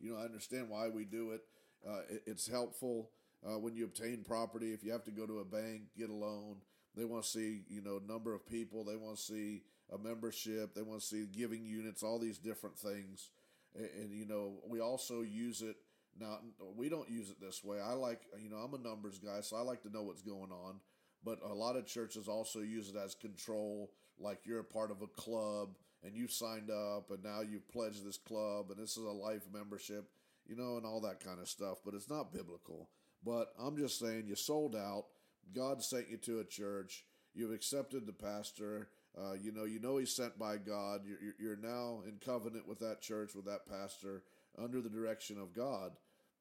You 0.00 0.12
know, 0.12 0.18
I 0.18 0.24
understand 0.24 0.68
why 0.68 0.88
we 0.88 1.04
do 1.04 1.32
it. 1.32 1.42
Uh, 1.86 2.00
it 2.08 2.22
it's 2.26 2.48
helpful 2.48 3.10
uh, 3.46 3.58
when 3.58 3.74
you 3.74 3.84
obtain 3.84 4.24
property. 4.26 4.72
If 4.72 4.82
you 4.84 4.92
have 4.92 5.04
to 5.04 5.10
go 5.10 5.26
to 5.26 5.40
a 5.40 5.44
bank, 5.44 5.82
get 5.96 6.10
a 6.10 6.14
loan, 6.14 6.56
they 6.96 7.04
want 7.04 7.24
to 7.24 7.28
see 7.28 7.62
you 7.68 7.82
know 7.82 8.00
number 8.06 8.34
of 8.34 8.46
people. 8.46 8.84
They 8.84 8.96
want 8.96 9.16
to 9.16 9.22
see 9.22 9.62
a 9.92 9.98
membership. 9.98 10.74
They 10.74 10.82
want 10.82 11.00
to 11.00 11.06
see 11.06 11.26
giving 11.26 11.64
units. 11.64 12.02
All 12.02 12.18
these 12.18 12.38
different 12.38 12.78
things, 12.78 13.30
and, 13.74 13.88
and 14.00 14.12
you 14.12 14.26
know 14.26 14.54
we 14.68 14.80
also 14.80 15.22
use 15.22 15.62
it 15.62 15.76
now, 16.20 16.38
we 16.76 16.88
don't 16.88 17.08
use 17.10 17.30
it 17.30 17.40
this 17.40 17.62
way. 17.64 17.78
I 17.80 17.92
like, 17.92 18.22
you 18.42 18.50
know, 18.50 18.56
I'm 18.56 18.74
a 18.74 18.78
numbers 18.78 19.18
guy, 19.18 19.40
so 19.40 19.56
I 19.56 19.60
like 19.60 19.82
to 19.82 19.90
know 19.90 20.02
what's 20.02 20.22
going 20.22 20.50
on. 20.50 20.80
But 21.24 21.40
a 21.42 21.52
lot 21.52 21.76
of 21.76 21.86
churches 21.86 22.28
also 22.28 22.60
use 22.60 22.88
it 22.88 22.96
as 22.96 23.14
control, 23.14 23.90
like 24.18 24.40
you're 24.44 24.60
a 24.60 24.64
part 24.64 24.90
of 24.90 25.02
a 25.02 25.08
club 25.08 25.70
and 26.04 26.14
you 26.14 26.28
signed 26.28 26.70
up 26.70 27.10
and 27.10 27.22
now 27.24 27.40
you've 27.40 27.68
pledged 27.68 28.06
this 28.06 28.16
club 28.18 28.70
and 28.70 28.78
this 28.78 28.96
is 28.96 29.04
a 29.04 29.10
life 29.10 29.42
membership, 29.52 30.08
you 30.46 30.56
know, 30.56 30.76
and 30.76 30.86
all 30.86 31.00
that 31.00 31.24
kind 31.24 31.40
of 31.40 31.48
stuff. 31.48 31.78
But 31.84 31.94
it's 31.94 32.08
not 32.08 32.32
biblical. 32.32 32.88
But 33.24 33.52
I'm 33.58 33.76
just 33.76 33.98
saying 33.98 34.26
you 34.28 34.36
sold 34.36 34.76
out. 34.76 35.06
God 35.54 35.82
sent 35.82 36.08
you 36.08 36.16
to 36.18 36.40
a 36.40 36.44
church. 36.44 37.04
You've 37.34 37.52
accepted 37.52 38.06
the 38.06 38.12
pastor. 38.12 38.88
Uh, 39.18 39.32
you 39.32 39.50
know, 39.50 39.64
you 39.64 39.80
know 39.80 39.96
he's 39.96 40.14
sent 40.14 40.38
by 40.38 40.58
God. 40.58 41.00
You're, 41.04 41.34
you're 41.38 41.56
now 41.56 42.02
in 42.06 42.18
covenant 42.24 42.68
with 42.68 42.78
that 42.80 43.00
church, 43.00 43.34
with 43.34 43.46
that 43.46 43.68
pastor, 43.68 44.22
under 44.58 44.80
the 44.80 44.90
direction 44.90 45.40
of 45.40 45.54
God. 45.54 45.92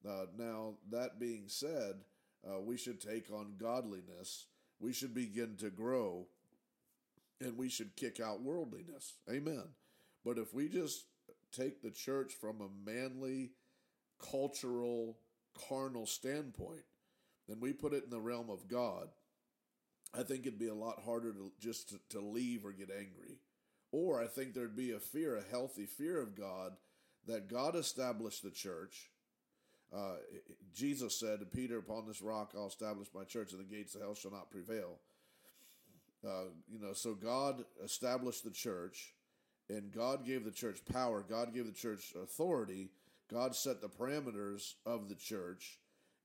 Uh, 0.08 0.26
now, 0.38 0.74
that 0.91 1.20
being 1.20 1.44
said, 1.48 1.96
uh, 2.48 2.60
we 2.60 2.78
should 2.78 3.02
take 3.02 3.32
on 3.32 3.56
godliness. 3.58 4.46
We 4.80 4.94
should 4.94 5.13
begin 5.13 5.56
to 5.58 5.70
grow, 5.70 6.28
and 7.41 7.58
we 7.58 7.70
should 7.70 7.96
kick 7.96 8.20
out 8.20 8.41
worldliness. 8.41 9.13
Amen. 9.30 9.63
But 10.24 10.38
if 10.38 10.54
we 10.54 10.68
just 10.70 11.06
take 11.52 11.82
the 11.82 11.91
church 11.91 12.34
from 12.34 12.62
a 12.62 12.89
manly, 12.89 13.52
cultural, 14.20 15.18
carnal 15.70 16.06
standpoint, 16.06 16.84
then 17.48 17.60
we 17.60 17.74
put 17.74 17.94
it 17.94 18.04
in 18.04 18.10
the 18.10 18.20
realm 18.20 18.50
of 18.50 18.68
God 18.68 19.10
I 20.18 20.24
think 20.24 20.46
it'd 20.46 20.60
be 20.60 20.68
a 20.68 20.74
lot 20.74 21.02
harder 21.04 21.34
to 21.34 21.52
just 21.60 21.89
to, 21.89 22.00
to 22.10 22.20
leave 22.20 22.65
or 22.65 22.72
get 22.72 22.89
angry. 22.89 23.39
Or 23.91 24.22
I 24.22 24.28
think 24.28 24.54
there'd 24.54 24.76
be 24.76 24.91
a 24.91 25.00
fear, 25.00 25.36
a 25.36 25.52
healthy 25.52 25.86
fear 25.86 26.22
of 26.22 26.36
God, 26.36 26.74
that 27.28 27.50
God 27.50 27.76
established 27.76 28.44
the 28.44 28.52
church. 28.52 29.10
Uh, 29.93 30.17
Jesus 30.74 31.19
said 31.19 31.39
to 31.39 31.45
Peter, 31.45 31.78
Upon 31.78 32.06
this 32.08 32.21
rock 32.21 32.54
I'll 32.56 32.67
establish 32.67 33.08
my 33.13 33.24
church, 33.24 33.52
and 33.52 33.60
the 33.60 33.76
gates 33.76 33.95
of 33.95 34.02
hell 34.02 34.15
shall 34.15 34.32
not 34.32 34.52
prevail. 34.52 35.00
Uh, 36.26 36.45
you 36.67 36.80
know, 36.80 36.93
so 36.93 37.13
God 37.13 37.63
established 37.84 38.43
the 38.43 38.52
church, 38.52 39.13
and 39.69 39.91
God 39.91 40.26
gave 40.26 40.43
the 40.43 40.52
church 40.52 40.80
power. 40.91 41.24
God 41.28 41.54
gave 41.54 41.65
the 41.65 41.71
church 41.71 42.13
authority. 42.21 42.89
God 43.32 43.56
set 43.56 43.82
the 43.82 43.89
parameters 43.89 44.74
of 44.86 45.10
the 45.10 45.15
church, 45.15 45.80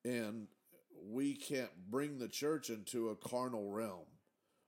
and 0.05 0.47
we 1.09 1.35
can't 1.35 1.71
bring 1.91 2.19
the 2.19 2.29
church 2.29 2.71
into 2.71 3.11
a 3.11 3.17
carnal 3.17 3.71
realm 3.71 4.07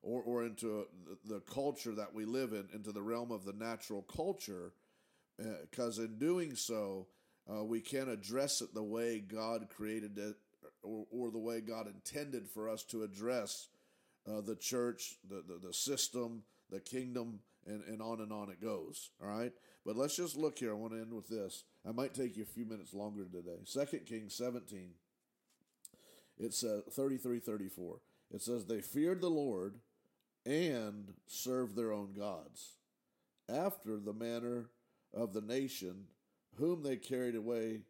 or, 0.03 0.23
or 0.23 0.45
into 0.45 0.87
the 1.25 1.41
culture 1.41 1.95
that 1.95 2.13
we 2.13 2.25
live 2.25 2.53
in, 2.53 2.69
into 2.75 2.93
the 2.93 3.03
realm 3.03 3.31
of 3.31 3.45
the 3.45 3.53
natural 3.53 4.03
culture, 4.03 4.73
because 5.71 5.99
uh, 5.99 6.03
in 6.03 6.19
doing 6.19 6.55
so, 6.55 7.07
uh, 7.51 7.65
we 7.65 7.81
can't 7.81 8.09
address 8.09 8.61
it 8.61 8.75
the 8.75 8.83
way 8.83 9.21
God 9.21 9.69
created 9.75 10.19
it 10.19 10.37
or, 10.83 11.07
or 11.11 11.31
the 11.31 11.39
way 11.39 11.61
God 11.61 11.87
intended 11.87 12.49
for 12.49 12.69
us 12.69 12.83
to 12.85 13.03
address 13.03 13.69
uh, 14.29 14.41
the 14.41 14.57
church, 14.57 15.17
the, 15.29 15.43
the, 15.47 15.67
the 15.67 15.73
system, 15.73 16.43
the 16.71 16.81
kingdom, 16.81 17.41
and, 17.67 17.83
and 17.85 18.01
on 18.01 18.21
and 18.21 18.33
on 18.33 18.51
it 18.51 18.61
goes. 18.61 19.11
All 19.23 19.29
right. 19.29 19.53
But 19.85 19.97
let's 19.97 20.17
just 20.17 20.37
look 20.37 20.59
here. 20.59 20.71
I 20.71 20.75
want 20.75 20.93
to 20.93 21.01
end 21.01 21.13
with 21.13 21.29
this. 21.29 21.65
I 21.87 21.93
might 21.93 22.15
take 22.15 22.37
you 22.37 22.45
a 22.45 22.47
few 22.47 22.65
minutes 22.65 22.95
longer 22.95 23.25
today. 23.25 23.61
Second 23.65 24.07
Kings 24.07 24.35
17 24.35 24.91
it 26.39 26.55
says 26.55 26.83
33 26.91 27.39
34. 27.39 28.01
It 28.33 28.43
says, 28.43 28.65
They 28.65 28.81
feared 28.81 29.21
the 29.21 29.29
Lord 29.29 29.77
and 30.45 31.13
served 31.27 31.77
their 31.77 31.93
own 31.93 32.15
gods, 32.15 32.73
after 33.49 33.97
the 33.99 34.13
manner 34.13 34.71
of 35.15 35.33
the 35.35 35.41
nation 35.41 36.07
whom 36.57 36.83
they 36.83 36.97
carried 36.97 37.35
away 37.35 37.81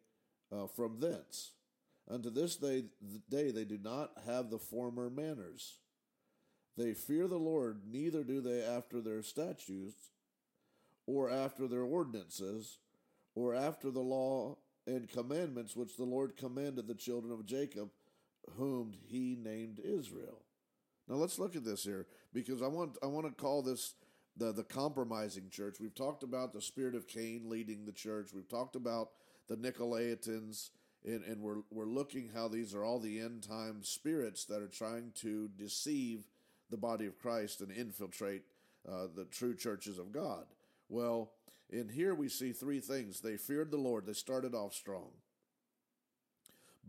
uh, 0.51 0.67
from 0.67 0.99
thence. 0.99 1.51
Unto 2.09 2.29
this 2.29 2.55
day, 2.55 2.85
day 3.29 3.51
they 3.51 3.63
do 3.63 3.77
not 3.81 4.11
have 4.25 4.49
the 4.49 4.59
former 4.59 5.09
manners. 5.09 5.77
They 6.77 6.93
fear 6.93 7.27
the 7.27 7.37
Lord, 7.37 7.81
neither 7.89 8.23
do 8.23 8.41
they 8.41 8.63
after 8.63 8.99
their 8.99 9.21
statutes, 9.21 10.11
or 11.05 11.29
after 11.29 11.67
their 11.67 11.83
ordinances, 11.83 12.79
or 13.35 13.53
after 13.53 13.91
the 13.91 13.99
law 13.99 14.57
and 14.85 15.09
commandments 15.09 15.75
which 15.75 15.95
the 15.95 16.03
Lord 16.03 16.35
commanded 16.35 16.87
the 16.87 16.95
children 16.95 17.31
of 17.31 17.45
Jacob 17.45 17.89
whom 18.57 18.93
he 19.07 19.37
named 19.41 19.79
Israel. 19.83 20.41
Now 21.07 21.15
let's 21.15 21.39
look 21.39 21.55
at 21.55 21.63
this 21.63 21.83
here 21.83 22.07
because 22.33 22.61
I 22.61 22.67
want 22.67 22.97
I 23.03 23.07
want 23.07 23.25
to 23.25 23.41
call 23.41 23.61
this 23.61 23.93
the 24.37 24.51
the 24.51 24.63
compromising 24.63 25.49
church. 25.49 25.77
We've 25.79 25.95
talked 25.95 26.23
about 26.23 26.53
the 26.53 26.61
spirit 26.61 26.95
of 26.95 27.07
Cain 27.07 27.43
leading 27.49 27.85
the 27.85 27.91
church. 27.91 28.29
We've 28.33 28.47
talked 28.47 28.75
about 28.75 29.09
the 29.47 29.55
Nicolaitans 29.55 30.69
and, 31.05 31.23
and 31.23 31.41
we're 31.41 31.61
we're 31.69 31.85
looking 31.85 32.29
how 32.33 32.47
these 32.47 32.73
are 32.73 32.83
all 32.83 32.99
the 32.99 33.19
end 33.19 33.43
time 33.43 33.83
spirits 33.83 34.45
that 34.45 34.61
are 34.61 34.67
trying 34.67 35.11
to 35.15 35.49
deceive 35.57 36.25
the 36.69 36.77
body 36.77 37.05
of 37.05 37.19
Christ 37.19 37.61
and 37.61 37.71
infiltrate 37.71 38.43
uh, 38.87 39.07
the 39.15 39.25
true 39.25 39.55
churches 39.55 39.99
of 39.99 40.11
God. 40.11 40.45
Well, 40.89 41.31
in 41.69 41.89
here 41.89 42.15
we 42.15 42.29
see 42.29 42.51
three 42.51 42.79
things. 42.79 43.19
They 43.19 43.37
feared 43.37 43.71
the 43.71 43.77
Lord. 43.77 44.05
They 44.05 44.13
started 44.13 44.55
off 44.55 44.73
strong. 44.73 45.09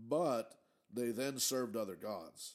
But 0.08 0.54
they 0.92 1.10
then 1.10 1.38
served 1.38 1.76
other 1.76 1.96
gods. 1.96 2.54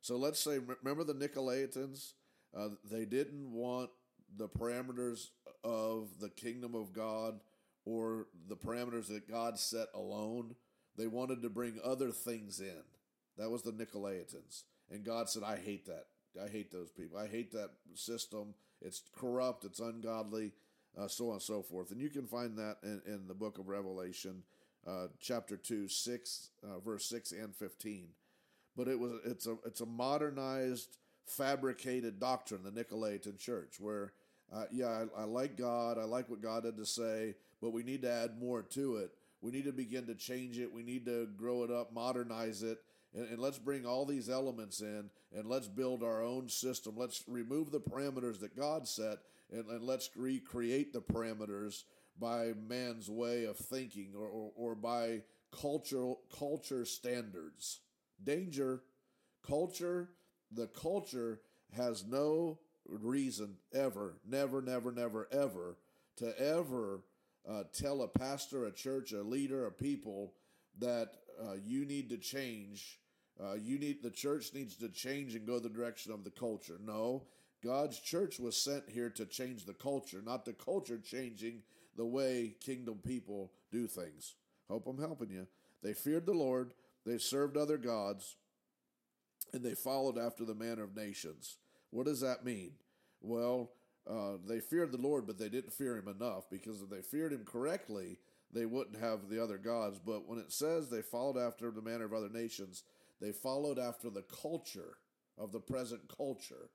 So 0.00 0.16
let's 0.16 0.40
say, 0.40 0.58
remember 0.58 1.04
the 1.04 1.14
Nicolaitans? 1.14 2.12
Uh, 2.56 2.70
they 2.90 3.04
didn't 3.04 3.52
want 3.52 3.90
the 4.36 4.48
parameters 4.48 5.28
of 5.64 6.08
the 6.20 6.30
kingdom 6.30 6.74
of 6.74 6.92
God 6.92 7.40
or 7.84 8.26
the 8.48 8.56
parameters 8.56 9.08
that 9.08 9.28
God 9.28 9.58
set 9.58 9.88
alone. 9.94 10.54
They 10.96 11.06
wanted 11.06 11.42
to 11.42 11.50
bring 11.50 11.80
other 11.82 12.10
things 12.10 12.60
in. 12.60 12.82
That 13.38 13.50
was 13.50 13.62
the 13.62 13.72
Nicolaitans. 13.72 14.64
And 14.90 15.04
God 15.04 15.28
said, 15.28 15.42
I 15.42 15.56
hate 15.56 15.86
that. 15.86 16.06
I 16.42 16.48
hate 16.48 16.70
those 16.70 16.90
people. 16.90 17.18
I 17.18 17.26
hate 17.26 17.52
that 17.52 17.70
system. 17.94 18.54
It's 18.80 19.02
corrupt, 19.16 19.64
it's 19.64 19.80
ungodly, 19.80 20.52
uh, 20.98 21.08
so 21.08 21.28
on 21.28 21.34
and 21.34 21.42
so 21.42 21.62
forth. 21.62 21.90
And 21.90 22.00
you 22.00 22.10
can 22.10 22.26
find 22.26 22.58
that 22.58 22.78
in, 22.82 23.00
in 23.06 23.28
the 23.28 23.34
book 23.34 23.58
of 23.58 23.68
Revelation 23.68 24.42
uh, 24.86 25.06
chapter 25.20 25.56
2, 25.56 25.88
6, 25.88 26.50
uh, 26.64 26.80
verse 26.80 27.04
6 27.06 27.32
and 27.32 27.54
15. 27.54 28.08
But 28.76 28.88
it 28.88 28.98
was 28.98 29.12
it's 29.24 29.46
a 29.46 29.56
it's 29.66 29.82
a 29.82 29.86
modernized, 29.86 30.96
fabricated 31.26 32.18
doctrine, 32.18 32.62
the 32.64 32.70
Nicolaitan 32.70 33.38
Church, 33.38 33.78
where 33.78 34.14
uh, 34.54 34.64
yeah, 34.70 35.04
I, 35.16 35.22
I 35.22 35.24
like 35.24 35.56
God, 35.56 35.98
I 35.98 36.04
like 36.04 36.28
what 36.28 36.42
God 36.42 36.64
had 36.64 36.76
to 36.76 36.86
say, 36.86 37.34
but 37.60 37.72
we 37.72 37.82
need 37.82 38.02
to 38.02 38.10
add 38.10 38.40
more 38.40 38.62
to 38.62 38.96
it. 38.96 39.12
We 39.40 39.50
need 39.50 39.64
to 39.64 39.72
begin 39.72 40.06
to 40.06 40.14
change 40.14 40.58
it. 40.58 40.72
We 40.72 40.82
need 40.82 41.06
to 41.06 41.26
grow 41.36 41.64
it 41.64 41.70
up, 41.70 41.92
modernize 41.92 42.62
it, 42.62 42.78
and, 43.14 43.28
and, 43.28 43.38
let's 43.38 43.58
bring 43.58 43.84
all 43.84 44.06
these 44.06 44.30
elements 44.30 44.80
in 44.80 45.10
and 45.36 45.46
let's 45.46 45.68
build 45.68 46.02
our 46.02 46.22
own 46.22 46.48
system. 46.48 46.94
Let's 46.96 47.24
remove 47.26 47.70
the 47.70 47.80
parameters 47.80 48.40
that 48.40 48.56
God 48.56 48.88
set 48.88 49.18
and, 49.52 49.66
and 49.66 49.82
let's 49.82 50.10
recreate 50.16 50.92
the 50.92 51.02
parameters 51.02 51.84
by 52.18 52.52
man's 52.68 53.10
way 53.10 53.44
of 53.44 53.56
thinking 53.56 54.12
or, 54.16 54.26
or, 54.26 54.52
or 54.56 54.74
by 54.74 55.22
cultural 55.50 56.20
culture 56.38 56.84
standards. 56.84 57.80
Danger, 58.22 58.82
culture, 59.46 60.10
the 60.50 60.68
culture 60.68 61.40
has 61.76 62.04
no 62.04 62.58
reason 62.88 63.56
ever, 63.72 64.14
never, 64.28 64.60
never, 64.60 64.92
never, 64.92 65.28
ever 65.32 65.76
to 66.16 66.38
ever 66.38 67.00
uh, 67.48 67.64
tell 67.72 68.02
a 68.02 68.08
pastor, 68.08 68.64
a 68.66 68.72
church, 68.72 69.12
a 69.12 69.22
leader, 69.22 69.66
a 69.66 69.72
people 69.72 70.34
that 70.78 71.16
uh, 71.40 71.54
you 71.64 71.84
need 71.84 72.08
to 72.10 72.18
change. 72.18 72.98
Uh, 73.42 73.54
you 73.54 73.78
need 73.78 74.02
the 74.02 74.10
church 74.10 74.52
needs 74.54 74.76
to 74.76 74.88
change 74.88 75.34
and 75.34 75.46
go 75.46 75.58
the 75.58 75.68
direction 75.68 76.12
of 76.12 76.24
the 76.24 76.30
culture. 76.30 76.78
No, 76.84 77.24
God's 77.64 77.98
church 77.98 78.38
was 78.38 78.56
sent 78.56 78.88
here 78.88 79.10
to 79.10 79.26
change 79.26 79.64
the 79.64 79.74
culture, 79.74 80.22
not 80.24 80.44
the 80.44 80.52
culture 80.52 80.98
changing 80.98 81.62
the 81.96 82.06
way 82.06 82.56
kingdom 82.60 82.98
people 83.04 83.52
do 83.70 83.86
things. 83.86 84.34
Hope 84.68 84.86
I'm 84.86 84.98
helping 84.98 85.30
you. 85.30 85.46
They 85.82 85.94
feared 85.94 86.26
the 86.26 86.32
Lord, 86.32 86.74
they 87.04 87.18
served 87.18 87.56
other 87.56 87.76
gods, 87.76 88.36
and 89.52 89.64
they 89.64 89.74
followed 89.74 90.18
after 90.18 90.44
the 90.44 90.54
manner 90.54 90.84
of 90.84 90.96
nations. 90.96 91.58
What 91.92 92.06
does 92.06 92.20
that 92.20 92.44
mean? 92.44 92.72
Well, 93.20 93.70
uh, 94.10 94.38
they 94.48 94.58
feared 94.58 94.90
the 94.90 94.98
Lord, 94.98 95.26
but 95.26 95.38
they 95.38 95.48
didn't 95.48 95.72
fear 95.72 95.96
him 95.96 96.08
enough 96.08 96.50
because 96.50 96.82
if 96.82 96.90
they 96.90 97.02
feared 97.02 97.32
him 97.32 97.44
correctly, 97.44 98.18
they 98.52 98.66
wouldn't 98.66 98.98
have 98.98 99.28
the 99.28 99.42
other 99.42 99.58
gods. 99.58 100.00
But 100.04 100.28
when 100.28 100.38
it 100.38 100.52
says 100.52 100.88
they 100.88 101.02
followed 101.02 101.38
after 101.38 101.70
the 101.70 101.82
manner 101.82 102.06
of 102.06 102.14
other 102.14 102.28
nations, 102.28 102.82
they 103.20 103.30
followed 103.30 103.78
after 103.78 104.10
the 104.10 104.22
culture 104.22 104.96
of 105.38 105.52
the 105.52 105.60
present 105.60 106.02
culture. 106.14 106.70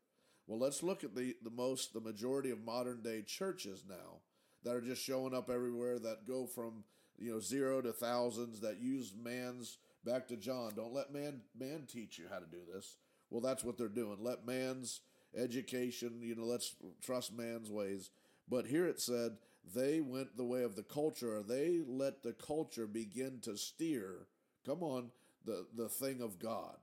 Well, 0.46 0.60
let's 0.60 0.84
look 0.84 1.04
at 1.04 1.16
the, 1.16 1.36
the 1.44 1.52
most, 1.52 1.94
the 1.94 2.00
majority 2.00 2.52
of 2.52 2.64
modern 2.64 3.02
day 3.02 3.22
churches 3.22 3.84
now 3.90 4.22
that 4.64 4.76
are 4.76 4.82
just 4.82 5.04
showing 5.04 5.34
up 5.34 5.50
everywhere 5.50 6.00
that 6.00 6.28
go 6.28 6.46
from 6.46 6.84
you 7.18 7.34
know 7.34 7.40
zero 7.40 7.82
to 7.82 7.92
thousands 7.92 8.60
that 8.62 8.80
use 8.80 9.14
man's 9.22 9.80
back 10.06 10.28
to 10.28 10.38
John. 10.38 10.74
Don't 10.76 10.94
let 10.94 11.12
man 11.12 11.42
man 11.58 11.88
teach 11.92 12.18
you 12.18 12.26
how 12.32 12.40
to 12.40 12.46
do 12.46 12.60
this. 12.74 12.96
Well, 13.30 13.42
that's 13.42 13.64
what 13.64 13.78
they're 13.78 13.88
doing. 13.88 14.18
Let 14.22 14.46
man's 14.46 15.02
education, 15.36 16.22
you 16.22 16.36
know, 16.36 16.46
let's 16.46 16.76
trust 17.02 17.34
man's 17.34 17.70
ways. 17.70 18.10
But 18.50 18.66
here 18.66 18.88
it 18.88 19.02
said 19.02 19.38
they 19.76 20.00
went 20.00 20.38
the 20.38 20.46
way 20.46 20.64
of 20.64 20.76
the 20.76 20.84
culture. 20.84 21.44
They 21.44 21.82
let 21.86 22.24
the 22.24 22.34
culture 22.34 22.88
begin 22.88 23.40
to 23.42 23.58
steer. 23.58 24.28
Come 24.66 24.84
on, 24.84 25.12
the 25.46 25.66
the 25.76 25.90
thing 25.90 26.22
of 26.22 26.40
God. 26.40 26.78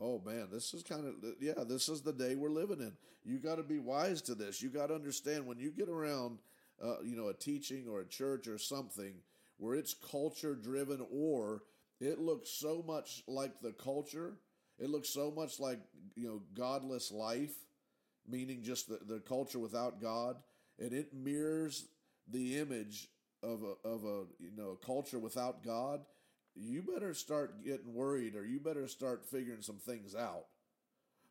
Oh 0.00 0.20
man, 0.24 0.48
this 0.50 0.74
is 0.74 0.82
kind 0.82 1.06
of 1.06 1.14
yeah, 1.40 1.64
this 1.66 1.88
is 1.88 2.02
the 2.02 2.12
day 2.12 2.34
we're 2.34 2.50
living 2.50 2.80
in. 2.80 2.92
You 3.24 3.38
got 3.38 3.56
to 3.56 3.62
be 3.62 3.78
wise 3.78 4.22
to 4.22 4.34
this. 4.34 4.62
You 4.62 4.70
got 4.70 4.88
to 4.88 4.94
understand 4.94 5.46
when 5.46 5.58
you 5.58 5.70
get 5.70 5.88
around 5.88 6.38
uh, 6.82 6.96
you 7.04 7.14
know, 7.14 7.28
a 7.28 7.34
teaching 7.34 7.86
or 7.88 8.00
a 8.00 8.06
church 8.06 8.48
or 8.48 8.58
something 8.58 9.14
where 9.58 9.76
it's 9.76 9.94
culture 9.94 10.54
driven 10.56 11.04
or 11.12 11.62
it 12.00 12.18
looks 12.18 12.50
so 12.50 12.82
much 12.84 13.22
like 13.28 13.60
the 13.60 13.70
culture, 13.72 14.34
it 14.78 14.90
looks 14.90 15.08
so 15.08 15.30
much 15.30 15.60
like, 15.60 15.80
you 16.14 16.26
know, 16.26 16.42
godless 16.54 17.10
life, 17.12 17.54
meaning 18.28 18.62
just 18.62 18.88
the, 18.88 18.98
the 19.06 19.20
culture 19.20 19.58
without 19.58 20.00
God, 20.00 20.36
and 20.78 20.92
it 20.92 21.14
mirrors 21.14 21.86
the 22.28 22.58
image 22.58 23.08
of 23.42 23.62
a, 23.62 23.88
of 23.88 24.04
a, 24.04 24.24
you 24.38 24.50
know, 24.56 24.78
culture 24.84 25.18
without 25.18 25.64
God, 25.64 26.00
you 26.54 26.82
better 26.82 27.14
start 27.14 27.64
getting 27.64 27.94
worried 27.94 28.36
or 28.36 28.44
you 28.44 28.60
better 28.60 28.86
start 28.86 29.24
figuring 29.24 29.62
some 29.62 29.78
things 29.78 30.14
out. 30.14 30.46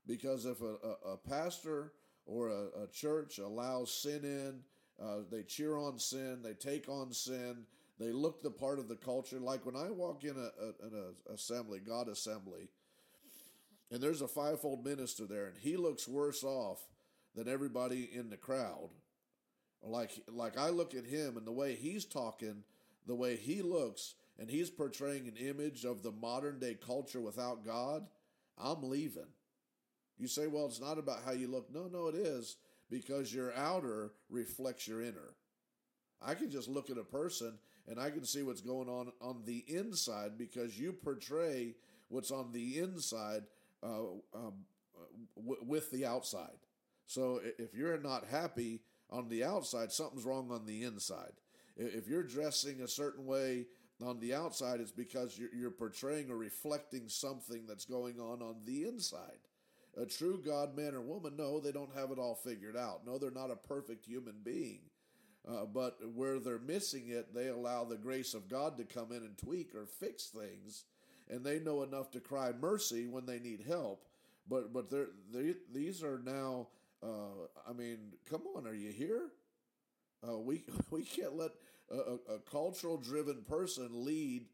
Because 0.08 0.46
if 0.46 0.62
a, 0.62 0.66
a, 0.66 1.14
a 1.14 1.18
pastor 1.18 1.94
or 2.26 2.50
a, 2.50 2.84
a 2.84 2.88
church 2.92 3.38
allows 3.38 3.94
sin 3.94 4.24
in, 4.24 4.60
uh, 5.02 5.20
they 5.32 5.44
cheer 5.44 5.78
on 5.78 6.00
sin, 6.00 6.42
they 6.44 6.54
take 6.54 6.90
on 6.90 7.14
sin, 7.14 7.66
they 8.00 8.12
look 8.12 8.42
the 8.42 8.52
part 8.52 8.80
of 8.80 8.88
the 8.88 8.96
culture. 8.96 9.40
Like 9.40 9.66
when 9.66 9.76
I 9.76 9.90
walk 9.92 10.24
in 10.24 10.36
a, 10.36 10.64
a, 10.64 10.88
an 10.88 11.14
assembly, 11.34 11.80
God 11.80 12.08
assembly, 12.08 12.70
and 13.92 14.02
there's 14.02 14.22
a 14.22 14.28
fivefold 14.28 14.86
minister 14.86 15.26
there, 15.26 15.48
and 15.48 15.58
he 15.58 15.76
looks 15.78 16.08
worse 16.08 16.44
off 16.44 16.80
than 17.36 17.48
everybody 17.48 18.10
in 18.14 18.30
the 18.30 18.38
crowd. 18.38 18.90
Like 19.84 20.12
like 20.28 20.58
I 20.58 20.70
look 20.70 20.94
at 20.94 21.06
him 21.06 21.38
and 21.38 21.46
the 21.46 21.52
way 21.52 21.76
he's 21.76 22.06
talking, 22.06 22.64
the 23.08 23.16
way 23.16 23.36
he 23.36 23.62
looks, 23.62 24.16
and 24.40 24.50
he's 24.50 24.70
portraying 24.70 25.28
an 25.28 25.36
image 25.38 25.86
of 25.86 26.04
the 26.04 26.12
modern 26.12 26.60
day 26.60 26.76
culture 26.76 27.22
without 27.22 27.66
God. 27.66 28.06
I'm 28.58 28.84
leaving. 28.84 29.28
You 30.18 30.28
say, 30.28 30.46
well, 30.46 30.68
it's 30.68 30.80
not 30.80 31.00
about 31.00 31.24
how 31.26 31.32
you 31.32 31.48
look. 31.48 31.74
No, 31.74 31.88
no, 31.88 32.08
it 32.08 32.16
is 32.16 32.58
because 32.92 33.34
your 33.34 33.56
outer 33.56 34.12
reflects 34.30 34.88
your 34.88 35.02
inner. 35.02 35.34
I 36.22 36.36
can 36.36 36.52
just 36.52 36.70
look 36.70 36.92
at 36.92 37.00
a 37.00 37.04
person 37.04 37.58
and 37.88 38.00
I 38.00 38.12
can 38.12 38.24
see 38.24 38.44
what's 38.44 38.62
going 38.62 38.88
on 38.88 39.12
on 39.20 39.42
the 39.46 39.66
inside 39.68 40.38
because 40.38 40.80
you 40.80 40.94
portray 40.94 41.74
what's 42.10 42.30
on 42.30 42.52
the 42.52 42.78
inside 42.78 43.44
uh, 43.84 44.02
um, 44.34 44.54
w- 45.36 45.64
with 45.66 45.92
the 45.92 46.06
outside. 46.06 46.58
So 47.06 47.42
if 47.58 47.74
you're 47.74 48.00
not 48.00 48.26
happy 48.26 48.82
on 49.10 49.28
the 49.28 49.44
outside, 49.44 49.92
something's 49.92 50.26
wrong 50.26 50.52
on 50.52 50.66
the 50.66 50.84
inside. 50.84 51.34
If 51.76 52.08
you're 52.08 52.24
dressing 52.24 52.82
a 52.82 52.88
certain 52.88 53.26
way 53.26 53.66
on 54.04 54.20
the 54.20 54.34
outside, 54.34 54.80
it's 54.80 54.92
because 54.92 55.38
you're, 55.38 55.54
you're 55.54 55.72
portraying 55.72 56.30
or 56.32 56.38
reflecting 56.38 57.08
something 57.08 57.66
that's 57.68 57.86
going 57.86 58.20
on 58.20 58.42
on 58.42 58.58
the 58.66 58.86
inside 58.86 59.40
a 59.98 60.06
true 60.06 60.42
God, 60.44 60.76
man, 60.76 60.96
or 60.96 61.02
woman, 61.02 61.36
no, 61.36 61.60
they 61.60 61.72
don't 61.72 61.94
have 61.96 62.12
it 62.12 62.20
all 62.20 62.36
figured 62.36 62.78
out. 62.78 63.06
No, 63.06 63.18
they're 63.18 63.32
not 63.32 63.52
a 63.52 63.56
perfect 63.56 64.06
human 64.06 64.36
being. 64.44 64.80
Uh, 65.48 65.66
but 65.66 65.98
where 66.14 66.40
they're 66.40 66.60
missing 66.60 67.10
it, 67.10 67.34
they 67.34 67.48
allow 67.48 67.84
the 67.84 67.98
grace 67.98 68.34
of 68.34 68.48
God 68.48 68.78
to 68.78 68.84
come 68.84 69.12
in 69.12 69.18
and 69.18 69.38
tweak 69.38 69.74
or 69.74 69.86
fix 69.86 70.28
things, 70.28 70.86
and 71.30 71.44
they 71.44 71.60
know 71.60 71.84
enough 71.84 72.12
to 72.12 72.20
cry 72.20 72.52
mercy 72.60 73.08
when 73.08 73.26
they 73.26 73.40
need 73.40 73.64
help. 73.68 74.06
But 74.50 74.74
but 74.74 74.90
they're, 74.90 75.10
they 75.34 75.56
these 75.74 76.04
are 76.04 76.20
now. 76.24 76.68
Uh, 77.04 77.48
I 77.68 77.74
mean, 77.74 77.98
come 78.30 78.42
on, 78.56 78.68
are 78.68 78.76
you 78.76 78.92
here? 78.92 79.30
Uh, 80.28 80.38
we 80.38 80.64
we 80.92 81.04
can't 81.04 81.36
let 81.36 81.52
a, 81.90 82.36
a 82.36 82.40
cultural 82.50 82.98
driven 82.98 83.44
person 83.48 84.06
lead 84.06 84.46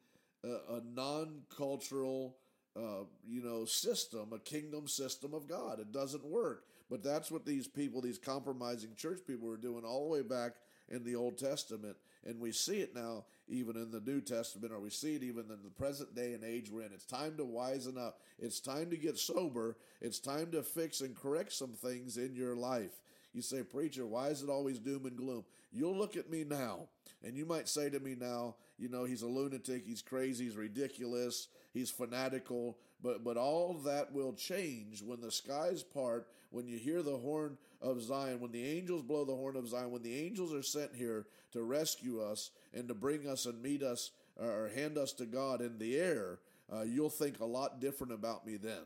a, 0.44 0.76
a 0.76 0.82
non 0.96 1.42
cultural 1.56 2.38
uh, 2.78 3.06
you 3.28 3.42
know, 3.42 3.66
system, 3.66 4.32
a 4.34 4.40
kingdom 4.40 4.88
system 4.88 5.34
of 5.34 5.48
God. 5.48 5.80
It 5.80 5.92
doesn't 5.92 6.24
work. 6.24 6.66
But 6.90 7.04
that's 7.04 7.32
what 7.32 7.46
these 7.46 7.68
people, 7.68 8.02
these 8.02 8.20
compromising 8.20 8.92
church 8.96 9.20
people, 9.26 9.48
were 9.48 9.58
doing 9.58 9.84
all 9.84 10.04
the 10.04 10.14
way 10.14 10.22
back 10.22 10.54
in 10.90 11.04
the 11.04 11.16
Old 11.16 11.38
Testament. 11.38 11.98
And 12.26 12.40
we 12.40 12.52
see 12.52 12.80
it 12.80 12.96
now, 12.96 13.26
even 13.48 13.76
in 13.76 13.92
the 13.92 14.02
New 14.02 14.22
Testament, 14.22 14.74
or 14.74 14.80
we 14.80 14.90
see 14.90 15.16
it 15.16 15.24
even 15.24 15.46
in 15.46 15.64
the 15.64 15.70
present 15.70 16.16
day 16.16 16.34
and 16.34 16.44
age 16.44 16.70
we're 16.70 16.82
in. 16.82 16.92
It's 16.94 17.06
time 17.06 17.38
to 17.38 17.46
wisen 17.46 17.98
up. 17.98 18.20
It's 18.40 18.60
time 18.60 18.90
to 18.90 18.98
get 18.98 19.18
sober. 19.18 19.78
It's 20.02 20.20
time 20.20 20.52
to 20.52 20.64
fix 20.64 21.02
and 21.02 21.16
correct 21.16 21.54
some 21.54 21.74
things 21.74 22.18
in 22.18 22.36
your 22.36 22.56
life. 22.56 23.02
You 23.34 23.42
say, 23.42 23.64
Preacher, 23.64 24.06
why 24.06 24.28
is 24.28 24.42
it 24.42 24.50
always 24.50 24.80
doom 24.80 25.06
and 25.06 25.16
gloom? 25.16 25.46
You'll 25.72 25.98
look 25.98 26.16
at 26.16 26.30
me 26.30 26.44
now, 26.44 26.88
and 27.24 27.38
you 27.38 27.46
might 27.46 27.68
say 27.68 27.90
to 27.90 28.00
me 28.00 28.16
now, 28.20 28.56
you 28.78 28.90
know, 28.90 29.04
he's 29.04 29.22
a 29.22 29.28
lunatic, 29.28 29.86
he's 29.86 30.02
crazy, 30.02 30.46
he's 30.46 30.56
ridiculous, 30.56 31.48
he's 31.74 31.90
fanatical, 31.90 32.78
but 33.02 33.24
but 33.24 33.38
all 33.38 33.74
that 33.86 34.12
will 34.14 34.34
change 34.34 35.04
when 35.04 35.22
the 35.22 35.32
skies 35.32 35.84
part, 35.84 36.28
when 36.50 36.68
you 36.68 36.78
hear 36.78 37.02
the 37.02 37.18
horn 37.18 37.58
of 37.82 38.02
Zion, 38.02 38.40
when 38.40 38.52
the 38.52 38.64
angels 38.64 39.04
blow 39.04 39.26
the 39.26 39.36
horn 39.36 39.56
of 39.56 39.68
Zion, 39.68 39.92
when 39.92 40.04
the 40.04 40.16
angels 40.16 40.54
are 40.54 40.64
sent 40.64 40.96
here 40.96 41.26
to 41.52 41.64
rescue 41.64 42.22
us 42.22 42.52
and 42.74 42.88
to 42.88 42.94
bring 42.94 43.28
us 43.28 43.46
and 43.46 43.62
meet 43.62 43.84
us 43.84 44.12
or 44.36 44.70
hand 44.76 44.98
us 44.98 45.14
to 45.14 45.26
God 45.26 45.62
in 45.62 45.78
the 45.78 45.98
air, 45.98 46.40
uh, 46.74 46.84
you'll 46.84 47.10
think 47.10 47.40
a 47.40 47.46
lot 47.46 47.80
different 47.80 48.14
about 48.14 48.46
me 48.46 48.58
then. 48.58 48.84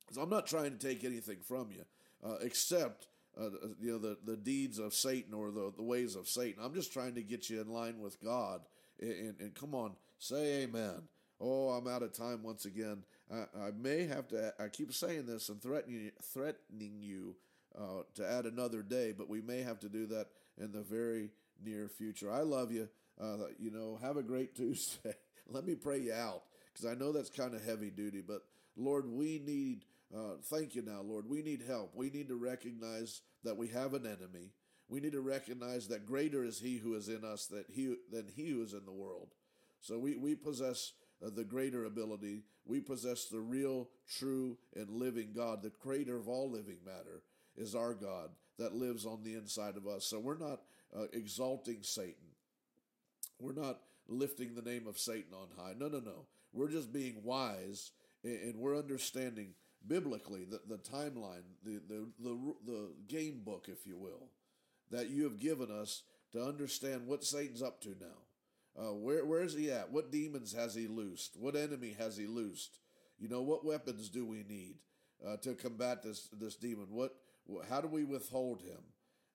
Because 0.00 0.22
I'm 0.22 0.30
not 0.30 0.46
trying 0.46 0.76
to 0.76 0.78
take 0.78 1.04
anything 1.04 1.38
from 1.42 1.68
you, 1.72 1.84
uh, 2.24 2.36
except 2.40 3.08
uh, 3.38 3.50
you 3.80 3.92
know 3.92 3.98
the, 3.98 4.16
the 4.24 4.36
deeds 4.36 4.78
of 4.78 4.94
Satan 4.94 5.34
or 5.34 5.50
the, 5.50 5.72
the 5.76 5.82
ways 5.82 6.14
of 6.14 6.28
Satan. 6.28 6.62
I'm 6.64 6.74
just 6.74 6.92
trying 6.92 7.14
to 7.16 7.22
get 7.22 7.50
you 7.50 7.60
in 7.60 7.68
line 7.68 8.00
with 8.00 8.22
God. 8.22 8.60
And, 9.00 9.10
and, 9.10 9.40
and 9.40 9.54
come 9.54 9.74
on, 9.74 9.92
say 10.18 10.62
amen. 10.62 11.02
Oh, 11.40 11.70
I'm 11.70 11.86
out 11.86 12.02
of 12.02 12.12
time 12.12 12.42
once 12.42 12.64
again. 12.64 13.04
I, 13.32 13.66
I 13.66 13.70
may 13.78 14.06
have 14.06 14.28
to. 14.28 14.54
I 14.58 14.68
keep 14.68 14.92
saying 14.92 15.26
this 15.26 15.48
and 15.48 15.60
threatening 15.60 16.12
threatening 16.22 17.00
you 17.00 17.36
uh, 17.78 18.02
to 18.14 18.28
add 18.28 18.46
another 18.46 18.82
day, 18.82 19.12
but 19.16 19.28
we 19.28 19.40
may 19.40 19.62
have 19.62 19.78
to 19.80 19.88
do 19.88 20.06
that 20.06 20.28
in 20.58 20.72
the 20.72 20.82
very 20.82 21.30
near 21.62 21.88
future. 21.88 22.30
I 22.30 22.40
love 22.40 22.72
you. 22.72 22.88
Uh, 23.20 23.48
you 23.58 23.70
know, 23.70 23.98
have 24.02 24.16
a 24.16 24.22
great 24.22 24.54
Tuesday. 24.56 25.14
Let 25.48 25.66
me 25.66 25.74
pray 25.74 26.00
you 26.00 26.12
out 26.12 26.42
because 26.72 26.86
I 26.86 26.94
know 26.94 27.12
that's 27.12 27.30
kind 27.30 27.54
of 27.54 27.64
heavy 27.64 27.90
duty, 27.90 28.22
but 28.26 28.42
Lord, 28.76 29.06
we 29.06 29.40
need. 29.44 29.84
Uh, 30.14 30.36
thank 30.44 30.76
you 30.76 30.82
now, 30.82 31.00
Lord. 31.02 31.28
We 31.28 31.42
need 31.42 31.64
help. 31.66 31.90
We 31.94 32.10
need 32.10 32.28
to 32.28 32.36
recognize 32.36 33.22
that 33.42 33.56
we 33.56 33.68
have 33.68 33.92
an 33.92 34.06
enemy. 34.06 34.52
We 34.88 35.00
need 35.00 35.12
to 35.12 35.20
recognize 35.20 35.88
that 35.88 36.06
greater 36.06 36.44
is 36.44 36.60
He 36.60 36.76
who 36.76 36.94
is 36.94 37.08
in 37.08 37.24
us 37.24 37.46
that 37.46 37.66
he, 37.68 37.96
than 38.12 38.26
He 38.28 38.50
who 38.50 38.62
is 38.62 38.72
in 38.72 38.84
the 38.84 38.92
world. 38.92 39.34
So 39.80 39.98
we, 39.98 40.16
we 40.16 40.36
possess 40.36 40.92
uh, 41.24 41.30
the 41.34 41.44
greater 41.44 41.84
ability. 41.84 42.42
We 42.64 42.80
possess 42.80 43.26
the 43.26 43.40
real, 43.40 43.88
true, 44.18 44.56
and 44.74 44.90
living 44.90 45.32
God. 45.34 45.62
The 45.62 45.70
creator 45.70 46.16
of 46.16 46.28
all 46.28 46.50
living 46.50 46.78
matter 46.84 47.22
is 47.56 47.74
our 47.74 47.94
God 47.94 48.30
that 48.58 48.74
lives 48.74 49.06
on 49.06 49.22
the 49.22 49.34
inside 49.34 49.76
of 49.76 49.86
us. 49.86 50.04
So 50.04 50.18
we're 50.18 50.38
not 50.38 50.60
uh, 50.96 51.04
exalting 51.12 51.78
Satan. 51.82 52.14
We're 53.38 53.52
not 53.52 53.80
lifting 54.08 54.54
the 54.54 54.62
name 54.62 54.86
of 54.86 54.98
Satan 54.98 55.32
on 55.34 55.48
high. 55.56 55.74
No, 55.78 55.88
no, 55.88 56.00
no. 56.00 56.26
We're 56.52 56.70
just 56.70 56.92
being 56.92 57.22
wise 57.22 57.90
and, 58.24 58.56
we're 58.56 58.78
understanding 58.78 59.54
biblically 59.86 60.44
the, 60.44 60.60
the 60.66 60.78
timeline, 60.78 61.42
the, 61.64 61.80
the, 61.88 62.08
the, 62.18 62.54
the 62.64 62.88
game 63.08 63.42
book, 63.44 63.66
if 63.68 63.86
you 63.86 63.96
will, 63.96 64.30
that 64.90 65.10
you 65.10 65.24
have 65.24 65.38
given 65.38 65.70
us 65.70 66.02
to 66.32 66.42
understand 66.42 67.06
what 67.06 67.24
Satan's 67.24 67.62
up 67.62 67.80
to 67.82 67.90
now. 68.00 68.25
Uh, 68.78 68.92
where 68.92 69.24
where 69.24 69.42
is 69.42 69.54
he 69.54 69.70
at? 69.70 69.90
What 69.90 70.12
demons 70.12 70.52
has 70.52 70.74
he 70.74 70.86
loosed? 70.86 71.36
What 71.38 71.56
enemy 71.56 71.96
has 71.98 72.16
he 72.16 72.26
loosed? 72.26 72.78
You 73.18 73.28
know 73.28 73.40
what 73.40 73.64
weapons 73.64 74.10
do 74.10 74.26
we 74.26 74.44
need 74.46 74.76
uh, 75.26 75.38
to 75.38 75.54
combat 75.54 76.02
this 76.02 76.28
this 76.38 76.56
demon? 76.56 76.88
What 76.90 77.14
how 77.70 77.80
do 77.80 77.88
we 77.88 78.04
withhold 78.04 78.60
him? 78.60 78.80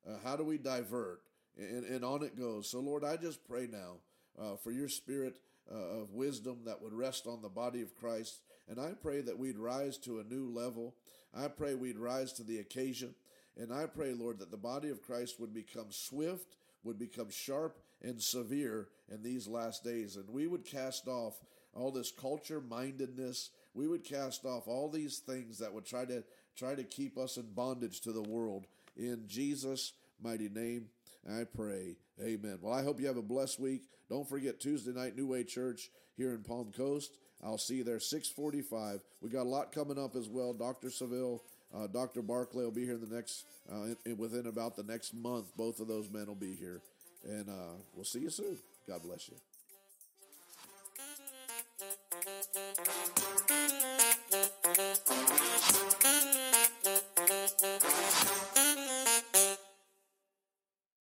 Uh, 0.08 0.18
how 0.24 0.36
do 0.36 0.44
we 0.44 0.58
divert? 0.58 1.22
And, 1.58 1.86
and 1.86 2.06
on 2.06 2.24
it 2.24 2.38
goes. 2.38 2.70
So 2.70 2.80
Lord, 2.80 3.04
I 3.04 3.18
just 3.18 3.48
pray 3.48 3.68
now 3.72 3.98
uh, 4.40 4.56
for 4.58 4.72
your 4.72 4.90
spirit 4.90 5.40
uh, 5.72 6.02
of 6.02 6.14
wisdom 6.14 6.60
that 6.66 6.82
would 6.82 6.94
rest 6.94 7.26
on 7.26 7.42
the 7.42 7.50
body 7.50 7.82
of 7.82 7.96
Christ, 7.96 8.42
and 8.70 8.80
I 8.80 8.92
pray 8.92 9.22
that 9.22 9.38
we'd 9.38 9.58
rise 9.58 9.98
to 10.00 10.20
a 10.20 10.24
new 10.24 10.50
level. 10.54 10.96
I 11.34 11.48
pray 11.48 11.76
we'd 11.76 11.98
rise 11.98 12.34
to 12.34 12.44
the 12.44 12.60
occasion, 12.60 13.16
and 13.58 13.74
I 13.74 13.86
pray, 13.88 14.14
Lord, 14.14 14.40
that 14.40 14.52
the 14.52 14.58
body 14.58 14.90
of 14.90 15.02
Christ 15.02 15.40
would 15.40 15.54
become 15.54 15.88
swift, 15.90 16.58
would 16.84 17.00
become 17.00 17.30
sharp 17.30 17.80
and 18.04 18.22
severe 18.22 18.88
in 19.12 19.22
these 19.22 19.48
last 19.48 19.84
days. 19.84 20.16
And 20.16 20.30
we 20.30 20.48
would 20.48 20.66
cast 20.66 21.08
off 21.08 21.40
all 21.74 21.92
this 21.92 22.12
culture 22.12 22.62
mindedness. 22.62 23.50
We 23.74 23.88
would 23.88 24.04
cast 24.04 24.46
off 24.46 24.68
all 24.68 24.90
these 24.90 25.20
things 25.20 25.60
that 25.60 25.74
would 25.74 25.86
try 25.86 26.06
to 26.06 26.24
try 26.58 26.76
to 26.76 26.84
keep 26.84 27.18
us 27.18 27.38
in 27.38 27.54
bondage 27.54 28.02
to 28.02 28.12
the 28.12 28.22
world. 28.22 28.66
In 28.98 29.24
Jesus' 29.28 29.94
mighty 30.22 30.50
name, 30.50 30.88
I 31.30 31.44
pray. 31.44 31.98
Amen. 32.22 32.60
Well, 32.62 32.74
I 32.74 32.84
hope 32.84 33.00
you 33.00 33.08
have 33.08 33.18
a 33.18 33.22
blessed 33.22 33.60
week. 33.60 33.84
Don't 34.10 34.28
forget 34.28 34.60
Tuesday 34.60 34.92
night 34.92 35.16
New 35.16 35.28
Way 35.28 35.44
Church 35.44 35.90
here 36.18 36.32
in 36.32 36.44
Palm 36.44 36.72
Coast. 36.72 37.18
I'll 37.44 37.58
see 37.58 37.76
you 37.76 37.84
there 37.84 38.00
645. 38.00 39.02
We 39.22 39.30
got 39.30 39.46
a 39.46 39.50
lot 39.50 39.72
coming 39.72 39.98
up 39.98 40.16
as 40.16 40.28
well. 40.30 40.54
Dr. 40.54 40.90
Seville, 40.90 41.42
uh, 41.74 41.88
Dr. 41.88 42.22
Barclay 42.22 42.64
will 42.64 42.72
be 42.72 42.86
here 42.86 42.96
in 42.96 43.10
the 43.10 43.16
next, 43.16 43.46
uh, 43.72 43.96
in, 44.06 44.18
within 44.18 44.46
about 44.48 44.76
the 44.76 44.84
next 44.84 45.14
month. 45.14 45.56
Both 45.56 45.80
of 45.80 45.88
those 45.88 46.10
men 46.10 46.28
will 46.28 46.36
be 46.36 46.54
here. 46.54 46.82
And 47.24 47.50
uh, 47.50 47.74
we'll 47.94 48.06
see 48.06 48.20
you 48.20 48.30
soon. 48.30 48.58
God 48.88 49.02
bless 49.04 49.30
you. 49.30 49.36